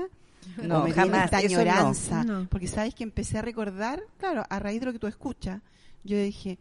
No, 0.63 0.81
¿O 0.83 0.85
me 0.85 0.93
jamás, 0.93 1.25
esta 1.27 1.41
no. 1.41 1.47
añoranza? 1.47 2.25
No. 2.25 2.47
Porque 2.51 2.67
sabes 2.67 2.95
que 2.95 3.05
empecé 3.05 3.39
a 3.39 3.43
recordar, 3.43 4.03
claro, 4.19 4.45
a 4.49 4.59
raíz 4.59 4.81
de 4.81 4.87
lo 4.87 4.93
que 4.93 4.99
tú 4.99 5.07
escuchas, 5.07 5.61
yo 6.05 6.17
dije, 6.21 6.59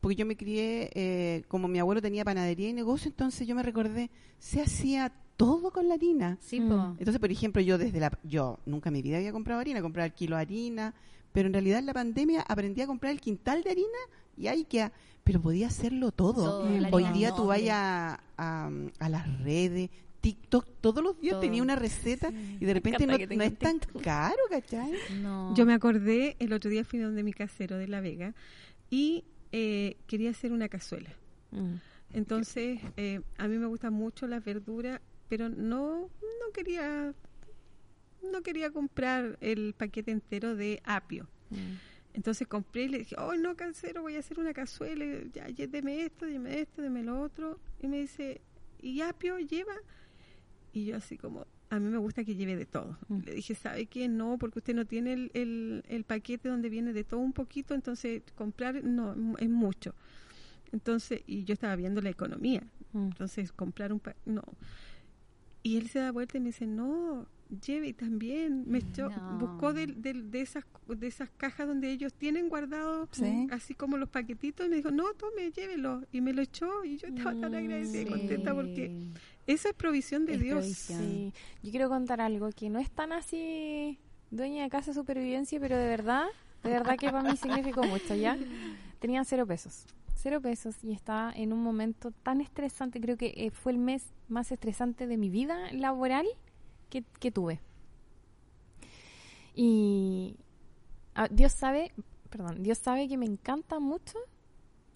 porque 0.00 0.16
yo 0.16 0.26
me 0.26 0.36
crié, 0.36 0.90
eh, 0.94 1.44
como 1.48 1.68
mi 1.68 1.78
abuelo 1.78 2.00
tenía 2.02 2.24
panadería 2.24 2.68
y 2.68 2.72
negocio, 2.72 3.08
entonces 3.10 3.46
yo 3.46 3.54
me 3.54 3.62
recordé, 3.62 4.10
se 4.38 4.60
hacía 4.60 5.12
todo 5.36 5.70
con 5.70 5.88
la 5.88 5.94
harina. 5.94 6.36
Sí, 6.40 6.60
Mm. 6.60 6.68
po. 6.68 6.96
Entonces, 6.98 7.18
por 7.20 7.30
ejemplo, 7.30 7.62
yo 7.62 7.78
desde 7.78 8.00
la 8.00 8.10
yo 8.24 8.58
nunca 8.66 8.88
en 8.88 8.94
mi 8.94 9.02
vida 9.02 9.18
había 9.18 9.32
comprado 9.32 9.60
harina, 9.60 9.80
compraba 9.82 10.06
el 10.06 10.12
kilo 10.12 10.36
de 10.36 10.42
harina, 10.42 10.94
pero 11.32 11.46
en 11.46 11.52
realidad 11.52 11.78
en 11.78 11.86
la 11.86 11.94
pandemia 11.94 12.42
aprendí 12.48 12.80
a 12.82 12.86
comprar 12.86 13.12
el 13.12 13.20
quintal 13.20 13.62
de 13.62 13.70
harina 13.70 13.98
y 14.36 14.46
ahí 14.48 14.64
que 14.64 14.90
pero 15.24 15.40
podía 15.42 15.66
hacerlo 15.66 16.10
todo. 16.10 16.66
Hoy 16.90 17.04
día 17.12 17.34
tú 17.34 17.46
vayas 17.46 17.76
a, 17.76 18.20
a, 18.38 18.70
a 18.98 19.08
las 19.10 19.40
redes, 19.42 19.90
TikTok, 20.20 20.66
todos 20.80 21.02
los 21.02 21.20
días 21.20 21.32
Todo. 21.32 21.40
tenía 21.40 21.62
una 21.62 21.76
receta 21.76 22.30
y 22.30 22.64
de 22.64 22.74
repente 22.74 23.06
no, 23.06 23.14
es 23.14 23.58
tan 23.58 23.78
caro, 24.02 24.38
¿cachai? 24.50 24.92
No. 25.20 25.54
Yo 25.54 25.64
me 25.64 25.74
acordé, 25.74 26.36
el 26.38 26.52
otro 26.52 26.70
día 26.70 26.84
fui 26.84 26.98
donde 26.98 27.22
mi 27.22 27.32
casero 27.32 27.78
de 27.78 27.88
La 27.88 28.00
Vega 28.00 28.34
y 28.90 29.24
eh, 29.52 29.96
quería 30.06 30.30
hacer 30.30 30.52
una 30.52 30.68
cazuela. 30.68 31.10
Mm. 31.52 31.74
Entonces, 32.14 32.80
eh, 32.96 33.20
a 33.36 33.48
mí 33.48 33.58
me 33.58 33.66
gustan 33.66 33.92
mucho 33.92 34.26
las 34.26 34.44
verduras, 34.44 35.00
pero 35.28 35.48
no, 35.48 36.00
no 36.00 36.52
quería 36.52 37.14
no 38.22 38.42
quería 38.42 38.70
comprar 38.70 39.38
el 39.40 39.74
paquete 39.74 40.10
entero 40.10 40.56
de 40.56 40.80
apio. 40.84 41.28
Mm. 41.50 41.76
Entonces 42.14 42.48
compré 42.48 42.84
y 42.84 42.88
le 42.88 42.98
dije, 42.98 43.14
oh, 43.18 43.34
no, 43.34 43.56
casero, 43.56 44.02
voy 44.02 44.16
a 44.16 44.20
hacer 44.20 44.40
una 44.40 44.52
cazuela, 44.52 45.04
y 45.04 45.30
ya, 45.32 45.48
ya, 45.50 45.66
deme 45.66 46.04
esto, 46.04 46.26
deme 46.26 46.60
esto, 46.60 46.82
deme 46.82 47.02
lo 47.02 47.20
otro. 47.20 47.60
Y 47.80 47.86
me 47.86 48.00
dice, 48.00 48.40
¿y 48.80 49.02
apio 49.02 49.38
lleva? 49.38 49.74
Y 50.78 50.84
yo 50.86 50.96
así 50.96 51.16
como, 51.18 51.46
a 51.70 51.78
mí 51.80 51.88
me 51.90 51.98
gusta 51.98 52.24
que 52.24 52.34
lleve 52.36 52.54
de 52.56 52.66
todo. 52.66 52.96
Mm. 53.08 53.18
Le 53.24 53.34
dije, 53.34 53.54
¿sabe 53.54 53.86
qué? 53.86 54.06
No, 54.08 54.38
porque 54.38 54.60
usted 54.60 54.74
no 54.74 54.84
tiene 54.86 55.12
el, 55.12 55.30
el, 55.34 55.82
el 55.88 56.04
paquete 56.04 56.48
donde 56.48 56.68
viene 56.68 56.92
de 56.92 57.04
todo 57.04 57.20
un 57.20 57.32
poquito, 57.32 57.74
entonces 57.74 58.22
comprar 58.36 58.82
no, 58.84 59.14
es 59.38 59.48
mucho. 59.50 59.94
Entonces, 60.72 61.22
y 61.26 61.44
yo 61.44 61.54
estaba 61.54 61.74
viendo 61.76 62.00
la 62.00 62.10
economía, 62.10 62.62
Mm. 62.92 63.08
entonces 63.08 63.52
comprar 63.52 63.92
un 63.92 64.00
pa 64.00 64.14
no. 64.24 64.42
Y 65.62 65.76
él 65.76 65.88
se 65.88 65.98
da 65.98 66.10
vuelta 66.12 66.38
y 66.38 66.40
me 66.40 66.46
dice, 66.46 66.66
no, 66.66 67.26
lleve 67.66 67.92
también. 67.92 68.64
Me 68.66 68.78
echó- 68.78 69.10
No. 69.10 69.38
buscó 69.38 69.72
de, 69.74 69.86
de, 69.88 70.14
de 70.14 70.40
esas 70.40 70.64
de 70.86 71.06
esas 71.06 71.28
cajas 71.36 71.66
donde 71.66 71.90
ellos 71.90 72.14
tienen 72.14 72.48
guardado 72.48 73.08
Sí. 73.12 73.46
así 73.50 73.74
como 73.74 73.98
los 73.98 74.08
paquetitos 74.08 74.66
y 74.66 74.70
me 74.70 74.76
dijo, 74.76 74.90
no, 74.90 75.12
tome, 75.14 75.50
llévelo. 75.50 76.02
Y 76.12 76.20
me 76.22 76.32
lo 76.32 76.40
echó 76.42 76.84
y 76.84 76.96
yo 76.96 77.08
estaba 77.08 77.32
tan 77.38 77.52
Mm, 77.52 77.56
agradecida 77.56 78.02
y 78.02 78.04
sí. 78.04 78.10
contenta 78.10 78.54
porque 78.54 79.10
esa 79.48 79.70
es 79.70 79.74
provisión 79.74 80.26
de 80.26 80.34
Es 80.34 80.40
Dios. 80.40 80.58
provisión. 80.58 81.00
Sí, 81.00 81.32
yo 81.62 81.70
quiero 81.70 81.88
contar 81.88 82.20
algo 82.20 82.50
que 82.50 82.68
no 82.70 82.78
es 82.78 82.90
tan 82.90 83.12
así 83.12 83.98
dueña 84.30 84.62
de 84.62 84.68
casa 84.70 84.90
de 84.90 84.94
supervivencia, 84.94 85.58
pero 85.58 85.76
de 85.76 85.88
verdad, 85.88 86.26
de 86.62 86.70
verdad 86.70 86.96
que 86.96 87.10
para 87.10 87.22
mí 87.22 87.36
significó 87.36 87.82
mucho, 87.82 88.14
¿ya? 88.14 88.38
Tenía 89.00 89.24
cero 89.24 89.46
pesos, 89.46 89.86
cero 90.14 90.40
pesos 90.40 90.76
y 90.84 90.92
estaba 90.92 91.32
en 91.32 91.52
un 91.52 91.62
momento 91.62 92.10
tan 92.10 92.40
estresante, 92.40 93.00
creo 93.00 93.16
que 93.16 93.32
eh, 93.36 93.50
fue 93.50 93.72
el 93.72 93.78
mes 93.78 94.04
más 94.28 94.52
estresante 94.52 95.06
de 95.06 95.16
mi 95.16 95.30
vida 95.30 95.72
laboral 95.72 96.26
que, 96.90 97.02
que 97.18 97.30
tuve. 97.30 97.60
Y 99.54 100.36
ah, 101.14 101.28
Dios 101.30 101.52
sabe, 101.52 101.92
perdón, 102.30 102.62
Dios 102.62 102.78
sabe 102.78 103.08
que 103.08 103.16
me 103.16 103.26
encanta 103.26 103.80
mucho 103.80 104.18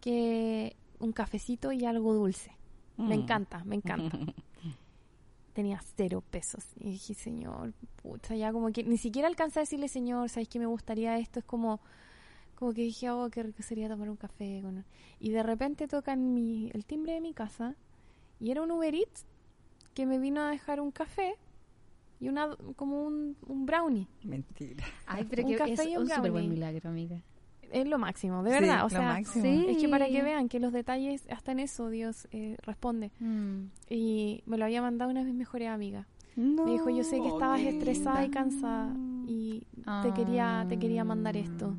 que 0.01 0.77
un 0.99 1.13
cafecito 1.13 1.73
y 1.73 1.85
algo 1.85 2.15
dulce. 2.15 2.53
Me 2.97 3.17
Mm. 3.17 3.21
encanta, 3.23 3.65
me 3.65 3.77
encanta 3.77 4.19
tenía 5.55 5.81
cero 5.97 6.23
pesos. 6.31 6.65
Y 6.81 6.93
dije, 6.93 7.15
señor, 7.15 7.75
pucha, 8.03 8.35
ya 8.35 8.53
como 8.53 8.73
que 8.73 8.85
ni 8.85 8.97
siquiera 8.97 9.29
alcancé 9.29 9.59
a 9.61 9.63
decirle, 9.63 9.89
señor, 9.89 10.29
¿sabes 10.31 10.49
que 10.49 10.59
me 10.59 10.67
gustaría 10.67 11.19
esto? 11.19 11.41
Es 11.41 11.45
como, 11.45 11.81
como 12.55 12.73
que 12.73 12.83
dije, 12.83 13.11
oh, 13.11 13.29
qué 13.31 13.43
rico 13.43 13.63
sería 13.63 13.89
tomar 13.89 14.09
un 14.09 14.17
café. 14.17 14.61
con-". 14.63 14.85
Y 15.21 15.31
de 15.31 15.43
repente 15.43 15.89
tocan 15.89 16.33
mi, 16.33 16.71
el 16.73 16.85
timbre 16.87 17.13
de 17.15 17.21
mi 17.21 17.35
casa 17.35 17.75
y 18.41 18.51
era 18.51 18.63
un 18.63 18.71
Uber 18.71 18.95
Eats 18.95 19.27
que 19.95 20.07
me 20.07 20.19
vino 20.19 20.41
a 20.41 20.51
dejar 20.51 20.81
un 20.81 20.91
café 20.91 21.35
y 22.19 22.29
una 22.29 22.57
como 22.77 23.05
un, 23.05 23.37
un 23.47 23.67
brownie. 23.67 24.07
Mentira. 24.23 24.85
Ay, 25.07 25.25
pero 25.29 25.43
Un 25.43 25.49
que 25.51 25.57
café 25.57 25.73
es 25.73 25.85
y 25.87 25.97
un 25.97 26.05
un 26.05 26.09
súper 26.09 26.31
buen 26.31 26.49
milagro, 26.49 26.89
amiga. 26.89 27.21
Es 27.73 27.89
lo 27.89 27.99
máximo, 27.99 28.43
de 28.43 28.51
Sí, 28.53 28.61
verdad. 28.61 28.81
o 28.81 28.85
lo 28.85 28.89
sea, 28.91 29.01
máximo. 29.03 29.45
Sí. 29.45 29.67
es 29.69 29.79
que 29.79 29.89
para 29.89 30.07
que 30.09 30.23
vean 30.23 30.49
que 30.49 30.61
los 30.61 30.73
detalles, 30.73 31.27
hasta 31.31 31.53
en 31.53 31.61
eso 31.61 31.89
Dios 31.89 32.29
eh, 32.31 32.57
responde. 32.63 33.11
Mm. 33.19 33.65
Y 33.89 34.43
me 34.47 34.59
lo 34.59 34.65
había 34.67 34.83
mandado 34.83 35.11
una 35.11 35.21
de 35.21 35.27
mis 35.27 35.35
mejores 35.37 35.69
amigas. 35.69 36.07
No, 36.37 36.65
Me 36.65 36.73
dijo, 36.73 36.89
yo 36.91 37.03
sé 37.05 37.21
que 37.21 37.29
estabas 37.29 37.61
estresada 37.61 38.25
y 38.25 38.31
cansada 38.31 38.95
y 39.27 39.67
te 40.03 40.13
quería 40.15 40.65
te 40.69 40.79
quería 40.79 41.05
mandar 41.05 41.37
esto. 41.37 41.75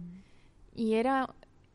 Y 0.75 0.93
era 0.93 1.29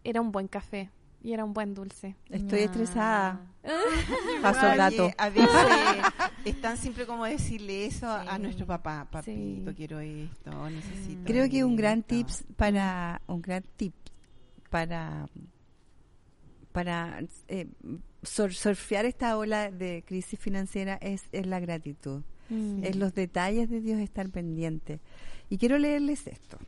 era 0.04 0.20
un 0.20 0.30
buen 0.32 0.46
café 0.48 0.90
y 1.22 1.32
era 1.32 1.44
un 1.44 1.52
buen 1.52 1.74
dulce. 1.74 2.16
Estoy 2.30 2.60
Ah. 2.60 2.64
estresada. 2.64 3.40
Paso 4.42 4.70
el 4.70 4.78
dato. 4.78 5.10
A 5.18 5.28
veces 5.30 5.48
es 6.44 6.60
tan 6.60 6.76
simple 6.76 7.06
como 7.06 7.24
decirle 7.24 7.86
eso 7.86 8.08
a- 8.08 8.38
nuestro 8.38 8.66
papá. 8.66 9.06
Papito, 9.10 9.70
Sí. 9.70 9.76
quiero 9.76 10.00
esto, 10.00 10.70
necesito 10.70 11.20
Creo 11.24 11.48
que 11.50 11.64
un 11.64 11.76
gran 11.76 11.98
esto". 12.00 12.08
tips 12.14 12.44
para 12.56 13.20
un 13.26 13.42
gran 13.42 13.64
tip 13.76 13.94
para 14.70 15.26
para 16.72 17.20
eh, 17.48 17.66
sur- 18.22 18.54
surfear 18.54 19.04
esta 19.04 19.36
ola 19.36 19.70
de 19.70 20.04
crisis 20.06 20.38
financiera 20.38 20.94
es, 21.00 21.24
es 21.32 21.46
la 21.46 21.58
gratitud, 21.60 22.22
Mm. 22.50 22.84
es 22.84 22.94
los 22.96 23.14
detalles 23.14 23.68
de 23.68 23.80
Dios 23.80 23.98
estar 23.98 24.28
pendiente. 24.30 25.00
Y 25.50 25.58
quiero 25.58 25.78
leerles 25.78 26.26
esto. 26.26 26.58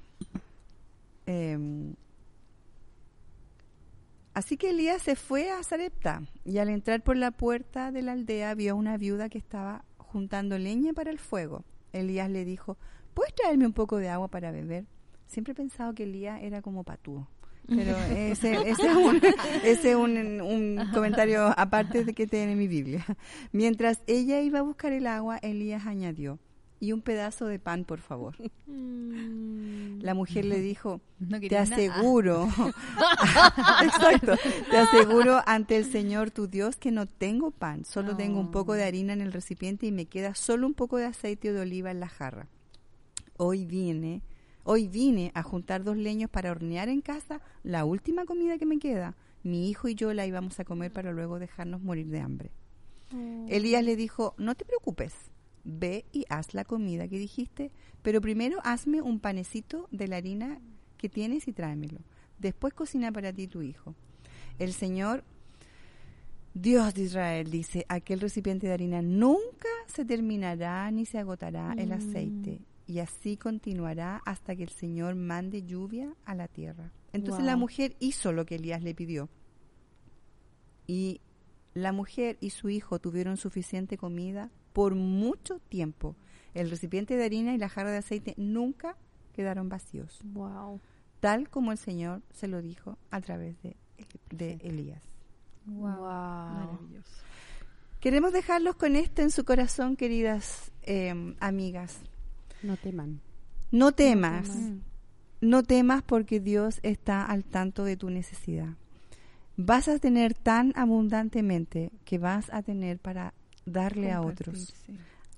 Em, 1.27 1.95
Así 4.33 4.57
que 4.57 4.71
Elías 4.71 5.03
se 5.03 5.17
fue 5.17 5.51
a 5.51 5.63
Sarepta 5.63 6.23
y 6.45 6.59
al 6.59 6.69
entrar 6.69 7.03
por 7.03 7.17
la 7.17 7.33
puerta 7.33 7.91
de 7.91 8.03
la 8.03 8.13
aldea 8.13 8.55
vio 8.55 8.73
a 8.73 8.77
una 8.77 8.97
viuda 8.97 9.29
que 9.29 9.39
estaba 9.39 9.85
juntando 9.99 10.57
leña 10.57 10.93
para 10.93 11.11
el 11.11 11.19
fuego. 11.19 11.65
Elías 11.93 12.31
le 12.31 12.45
dijo, 12.45 12.79
¿puedes 13.15 13.35
traerme 13.35 13.67
un 13.67 13.73
poco 13.73 13.97
de 13.97 14.09
agua 14.09 14.29
para 14.29 14.53
beber? 14.53 14.87
Siempre 15.27 15.53
he 15.53 15.57
pensado 15.57 15.95
que 15.95 16.05
Elías 16.05 16.41
era 16.43 16.63
como 16.63 16.85
patúo. 16.85 17.29
Pero 17.67 17.97
ese, 18.11 18.55
ese 18.69 18.87
es, 18.87 18.97
un, 18.97 19.21
ese 19.65 19.91
es 19.91 19.97
un, 19.97 20.41
un 20.41 20.91
comentario 20.93 21.53
aparte 21.57 22.05
de 22.05 22.15
que 22.15 22.27
tiene 22.27 22.53
en 22.53 22.59
mi 22.59 22.69
Biblia. 22.69 23.05
Mientras 23.53 24.01
ella 24.07 24.41
iba 24.41 24.61
a 24.61 24.63
buscar 24.63 24.93
el 24.93 25.07
agua, 25.09 25.39
Elías 25.39 25.87
añadió, 25.87 26.39
y 26.81 26.93
un 26.93 27.03
pedazo 27.03 27.47
de 27.47 27.59
pan, 27.59 27.85
por 27.85 28.01
favor. 28.01 28.35
Mm. 28.67 30.01
La 30.01 30.15
mujer 30.15 30.47
le 30.47 30.61
dijo, 30.61 31.03
No 31.19 31.39
te 31.39 31.59
aseguro, 31.59 32.49
exacto, 33.85 34.35
te 34.71 34.79
aseguro 34.79 35.43
ante 35.45 35.77
el 35.77 35.85
Señor 35.85 36.31
tu 36.31 36.49
Dios 36.49 36.77
que 36.77 36.91
no 36.91 37.07
tengo 37.07 37.51
pan, 37.51 37.85
solo 37.85 38.17
tengo 38.17 38.41
un 38.41 38.51
poco 38.51 38.73
de 38.73 38.85
harina 38.85 39.13
en 39.13 39.21
el 39.21 39.33
recipiente 39.33 39.87
y 39.87 39.93
me 39.93 40.07
queda 40.07 40.35
solo 40.35 40.67
un 40.67 40.73
poco 40.73 40.97
de 40.97 41.05
aceite 41.05 41.53
de 41.53 41.61
oliva 41.61 41.91
en 41.91 42.01
la 42.01 42.09
jarra. 42.09 42.49
Hoy 43.37 43.67
vine, 43.67 44.23
hoy 44.65 44.89
vine 44.89 45.33
a 45.35 45.43
juntar 45.43 45.85
dos 45.85 45.99
leños 45.99 46.31
para 46.31 46.51
hornear 46.51 46.89
en 46.89 47.03
casa 47.03 47.43
la 47.63 47.85
última 47.85 48.25
comida 48.25 48.57
que 48.57 48.67
me 48.67 48.79
queda. 48.79 49.15
Mi 49.43 49.69
hijo 49.69 49.89
y 49.89 49.95
yo 49.95 50.15
la 50.15 50.27
íbamos 50.27 50.59
a 50.61 50.65
comer 50.65 50.93
para 50.93 51.13
luego 51.13 51.39
dejarnos 51.39 51.83
morir 51.83 52.07
de 52.07 52.21
hambre. 52.21 52.51
Oh. 53.15 53.47
Elías 53.49 53.85
le 53.85 53.97
dijo, 53.97 54.35
no 54.39 54.55
te 54.55 54.65
preocupes, 54.65 55.15
ve 55.65 56.05
y 56.13 56.25
haz 56.29 56.55
la 56.55 56.65
comida 56.65 57.09
que 57.09 57.19
dijiste, 57.19 57.71
pero 58.03 58.21
primero 58.21 58.59
hazme 58.65 59.03
un 59.03 59.21
panecito 59.21 59.89
de 59.91 60.09
la 60.09 60.17
harina 60.17 60.61
que 60.97 61.09
tienes 61.09 61.49
y 61.49 61.53
tráemelo. 61.53 62.01
Después 62.39 62.73
cocina 62.75 63.13
para 63.13 63.33
ti 63.33 63.47
tu 63.47 63.63
hijo. 63.63 63.95
El 64.59 64.73
Señor, 64.73 65.25
Dios 66.55 66.95
de 66.95 67.03
Israel, 67.03 67.51
dice, 67.51 67.85
aquel 67.89 68.21
recipiente 68.21 68.67
de 68.67 68.73
harina 68.73 69.03
nunca 69.03 69.69
se 69.87 70.05
terminará 70.05 70.91
ni 70.91 71.07
se 71.07 71.19
agotará 71.19 71.75
el 71.77 71.91
Mm. 71.91 71.93
aceite. 71.93 72.61
Y 72.87 72.99
así 72.99 73.37
continuará 73.37 74.21
hasta 74.27 74.57
que 74.57 74.65
el 74.65 74.71
Señor 74.71 75.15
mande 75.15 75.63
lluvia 75.63 76.15
a 76.25 76.35
la 76.35 76.49
tierra. 76.49 76.91
Entonces 77.13 77.45
la 77.45 77.57
mujer 77.57 77.97
hizo 78.01 78.33
lo 78.33 78.45
que 78.47 78.57
Elías 78.57 78.83
le 78.83 78.95
pidió. 78.95 79.29
Y 80.87 81.21
la 81.75 81.93
mujer 81.93 82.37
y 82.41 82.51
su 82.51 82.69
hijo 82.69 82.99
tuvieron 82.99 83.37
suficiente 83.37 83.97
comida 83.97 84.51
por 84.73 84.95
mucho 84.95 85.59
tiempo. 85.69 86.17
El 86.55 86.71
recipiente 86.71 87.17
de 87.17 87.25
harina 87.25 87.55
y 87.55 87.59
la 87.59 87.69
jarra 87.69 87.91
de 87.91 87.99
aceite 87.99 88.35
nunca 88.37 88.97
quedaron 89.33 89.69
vacíos, 89.69 90.21
Wow. 90.25 90.81
tal 91.21 91.49
como 91.49 91.73
el 91.73 91.79
Señor 91.79 92.23
se 92.33 92.49
lo 92.49 92.61
dijo 92.61 92.99
a 93.11 93.21
través 93.21 93.61
de, 93.63 93.77
de 94.31 94.53
Elías. 94.63 95.03
Wow. 95.67 95.97
Wow. 95.97 95.99
Maravilloso. 96.01 97.11
Queremos 98.01 98.33
dejarlos 98.33 98.77
con 98.77 98.97
esto 98.97 99.23
en 99.23 99.31
su 99.31 99.45
corazón, 99.45 99.95
queridas 99.97 100.73
eh, 100.83 101.35
amigas. 101.39 101.99
No 102.63 102.77
teman. 102.77 103.21
No 103.71 103.93
temas, 103.93 104.49
temas. 104.51 104.73
no 105.41 105.63
temas 105.63 106.03
porque 106.03 106.41
Dios 106.41 106.81
está 106.83 107.25
al 107.25 107.45
tanto 107.45 107.85
de 107.85 107.97
tu 107.97 108.11
necesidad. 108.11 108.71
Vas 109.57 109.87
a 109.89 109.99
tener 109.99 110.35
tan 110.35 110.73
abundantemente 110.77 111.93
que 112.05 112.19
vas 112.19 112.49
a 112.53 112.63
tener 112.63 112.99
para 112.99 113.35
darle 113.67 114.13
a 114.13 114.21
otros. 114.21 114.73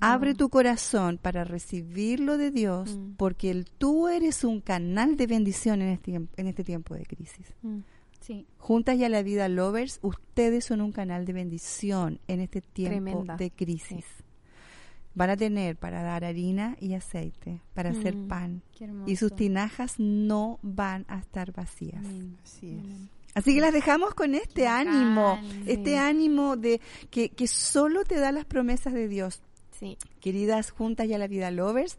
Abre 0.01 0.35
tu 0.35 0.49
corazón 0.49 1.19
para 1.21 1.45
recibirlo 1.45 2.37
de 2.37 2.51
Dios, 2.51 2.97
Mm. 2.97 3.13
porque 3.17 3.51
el, 3.53 3.67
tú 3.67 4.09
eres 4.09 4.43
un 4.43 4.61
canal 4.61 5.17
de 5.17 5.27
bendición 5.29 5.81
en 5.81 5.89
este, 5.91 6.15
en 6.15 6.47
este 6.49 6.65
tiempo 6.65 6.95
de 6.95 7.07
crisis. 7.07 7.47
Mm. 7.63 7.79
Sí. 8.21 8.47
Juntas 8.59 8.97
y 8.97 9.05
a 9.05 9.09
la 9.09 9.23
vida 9.23 9.49
lovers, 9.49 9.99
ustedes 10.03 10.65
son 10.65 10.81
un 10.81 10.93
canal 10.93 11.25
de 11.25 11.33
bendición 11.33 12.19
en 12.29 12.41
este 12.41 12.61
tiempo 12.61 12.91
Tremenda. 12.95 13.37
de 13.37 13.51
crisis. 13.51 14.05
Van 15.15 15.29
a 15.31 15.37
tener 15.37 15.77
para 15.77 16.03
dar 16.03 16.25
harina 16.25 16.77
y 16.81 16.95
aceite, 16.95 17.61
para 17.75 17.91
hacer 17.91 18.17
Mm. 18.17 18.29
pan. 18.29 18.63
Y 19.07 19.17
sus 19.17 19.35
tinajas 19.37 19.97
no 19.99 20.59
van 20.63 21.05
a 21.09 21.19
estar 21.19 21.53
vacías. 21.53 22.05
Así 22.43 22.71
es. 22.79 22.85
Así 23.35 23.55
que 23.55 23.61
las 23.61 23.73
dejamos 23.73 24.14
con 24.14 24.35
este 24.35 24.66
ánimo, 24.66 25.40
sí. 25.40 25.64
este 25.66 25.99
ánimo 25.99 26.57
de 26.57 26.81
que, 27.11 27.31
que 27.31 27.47
solo 27.47 28.05
te 28.05 28.18
da 28.18 28.31
las 28.33 28.45
promesas 28.45 28.92
de 28.92 29.09
Dios. 29.09 29.40
Sí. 29.79 29.97
Queridas 30.21 30.71
juntas 30.71 31.07
y 31.07 31.14
a 31.14 31.18
la 31.18 31.29
vida 31.29 31.51
lovers, 31.51 31.99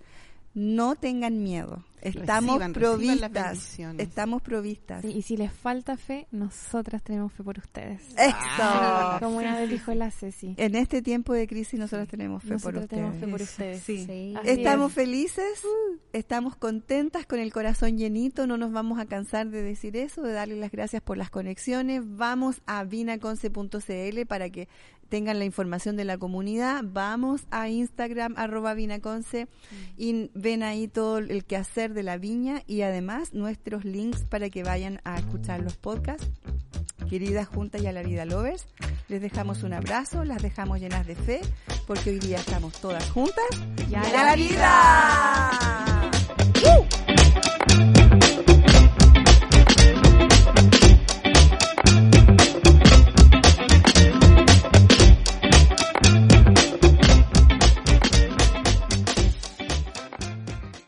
no 0.53 0.95
tengan 0.95 1.41
miedo. 1.41 1.83
Estamos 2.03 2.55
Reciban, 2.59 2.73
provistas. 2.73 3.79
Estamos 3.97 4.41
provistas. 4.41 5.01
Sí, 5.01 5.07
Y 5.09 5.21
si 5.21 5.37
les 5.37 5.51
falta 5.51 5.97
fe, 5.97 6.27
nosotras 6.31 7.01
tenemos 7.03 7.31
fe 7.33 7.43
por 7.43 7.57
ustedes. 7.57 8.01
Eso. 8.17 9.19
Como 9.19 9.37
una 9.37 9.55
vez 9.57 9.69
dijo 9.69 9.93
la 9.93 10.11
Ceci. 10.11 10.53
En 10.57 10.75
este 10.75 11.01
tiempo 11.01 11.33
de 11.33 11.47
crisis 11.47 11.79
nosotros 11.79 12.07
tenemos 12.07 12.43
fe 12.43 12.57
por 12.57 12.73
Nosotros 12.73 12.87
tenemos 12.87 13.13
ustedes. 13.15 13.25
fe 13.25 13.31
por 13.31 13.41
ustedes. 13.41 13.83
sí. 13.83 14.33
Estamos 14.45 14.89
es. 14.91 14.95
felices, 14.95 15.61
estamos 16.11 16.55
contentas, 16.55 17.25
con 17.25 17.39
el 17.39 17.51
corazón 17.53 17.97
llenito, 17.97 18.47
no 18.47 18.57
nos 18.57 18.71
vamos 18.71 18.99
a 18.99 19.05
cansar 19.05 19.49
de 19.49 19.61
decir 19.61 19.95
eso, 19.97 20.21
de 20.21 20.33
darle 20.33 20.55
las 20.57 20.71
gracias 20.71 21.01
por 21.01 21.17
las 21.17 21.29
conexiones. 21.29 22.01
Vamos 22.05 22.61
a 22.65 22.83
vinaconce.cl 22.83 24.25
para 24.27 24.49
que 24.49 24.67
tengan 25.09 25.37
la 25.37 25.45
información 25.45 25.95
de 25.95 26.05
la 26.05 26.17
comunidad. 26.17 26.81
Vamos 26.83 27.45
a 27.51 27.69
Instagram, 27.69 28.33
arroba 28.35 28.73
vinaconce, 28.73 29.47
y 29.95 30.31
ven 30.33 30.63
ahí 30.63 30.87
todo 30.87 31.19
el 31.19 31.45
quehacer 31.45 31.92
de 31.93 32.03
la 32.03 32.17
Viña 32.17 32.63
y 32.65 32.81
además 32.81 33.33
nuestros 33.33 33.85
links 33.85 34.23
para 34.23 34.49
que 34.49 34.63
vayan 34.63 34.99
a 35.03 35.17
escuchar 35.17 35.61
los 35.61 35.77
podcasts. 35.77 36.27
Queridas 37.09 37.47
juntas 37.47 37.81
y 37.81 37.87
a 37.87 37.91
la 37.91 38.01
vida 38.01 38.25
lovers, 38.25 38.65
les 39.07 39.21
dejamos 39.21 39.63
un 39.63 39.73
abrazo, 39.73 40.23
las 40.25 40.41
dejamos 40.41 40.79
llenas 40.79 41.05
de 41.05 41.15
fe, 41.15 41.41
porque 41.85 42.09
hoy 42.09 42.19
día 42.19 42.37
estamos 42.37 42.73
todas 42.73 43.07
juntas 43.11 43.45
y 43.89 43.95
a, 43.95 44.01
la, 44.01 44.35
vida. 44.35 45.51
vida. 46.53 46.79
¡Uh! 46.79 47.03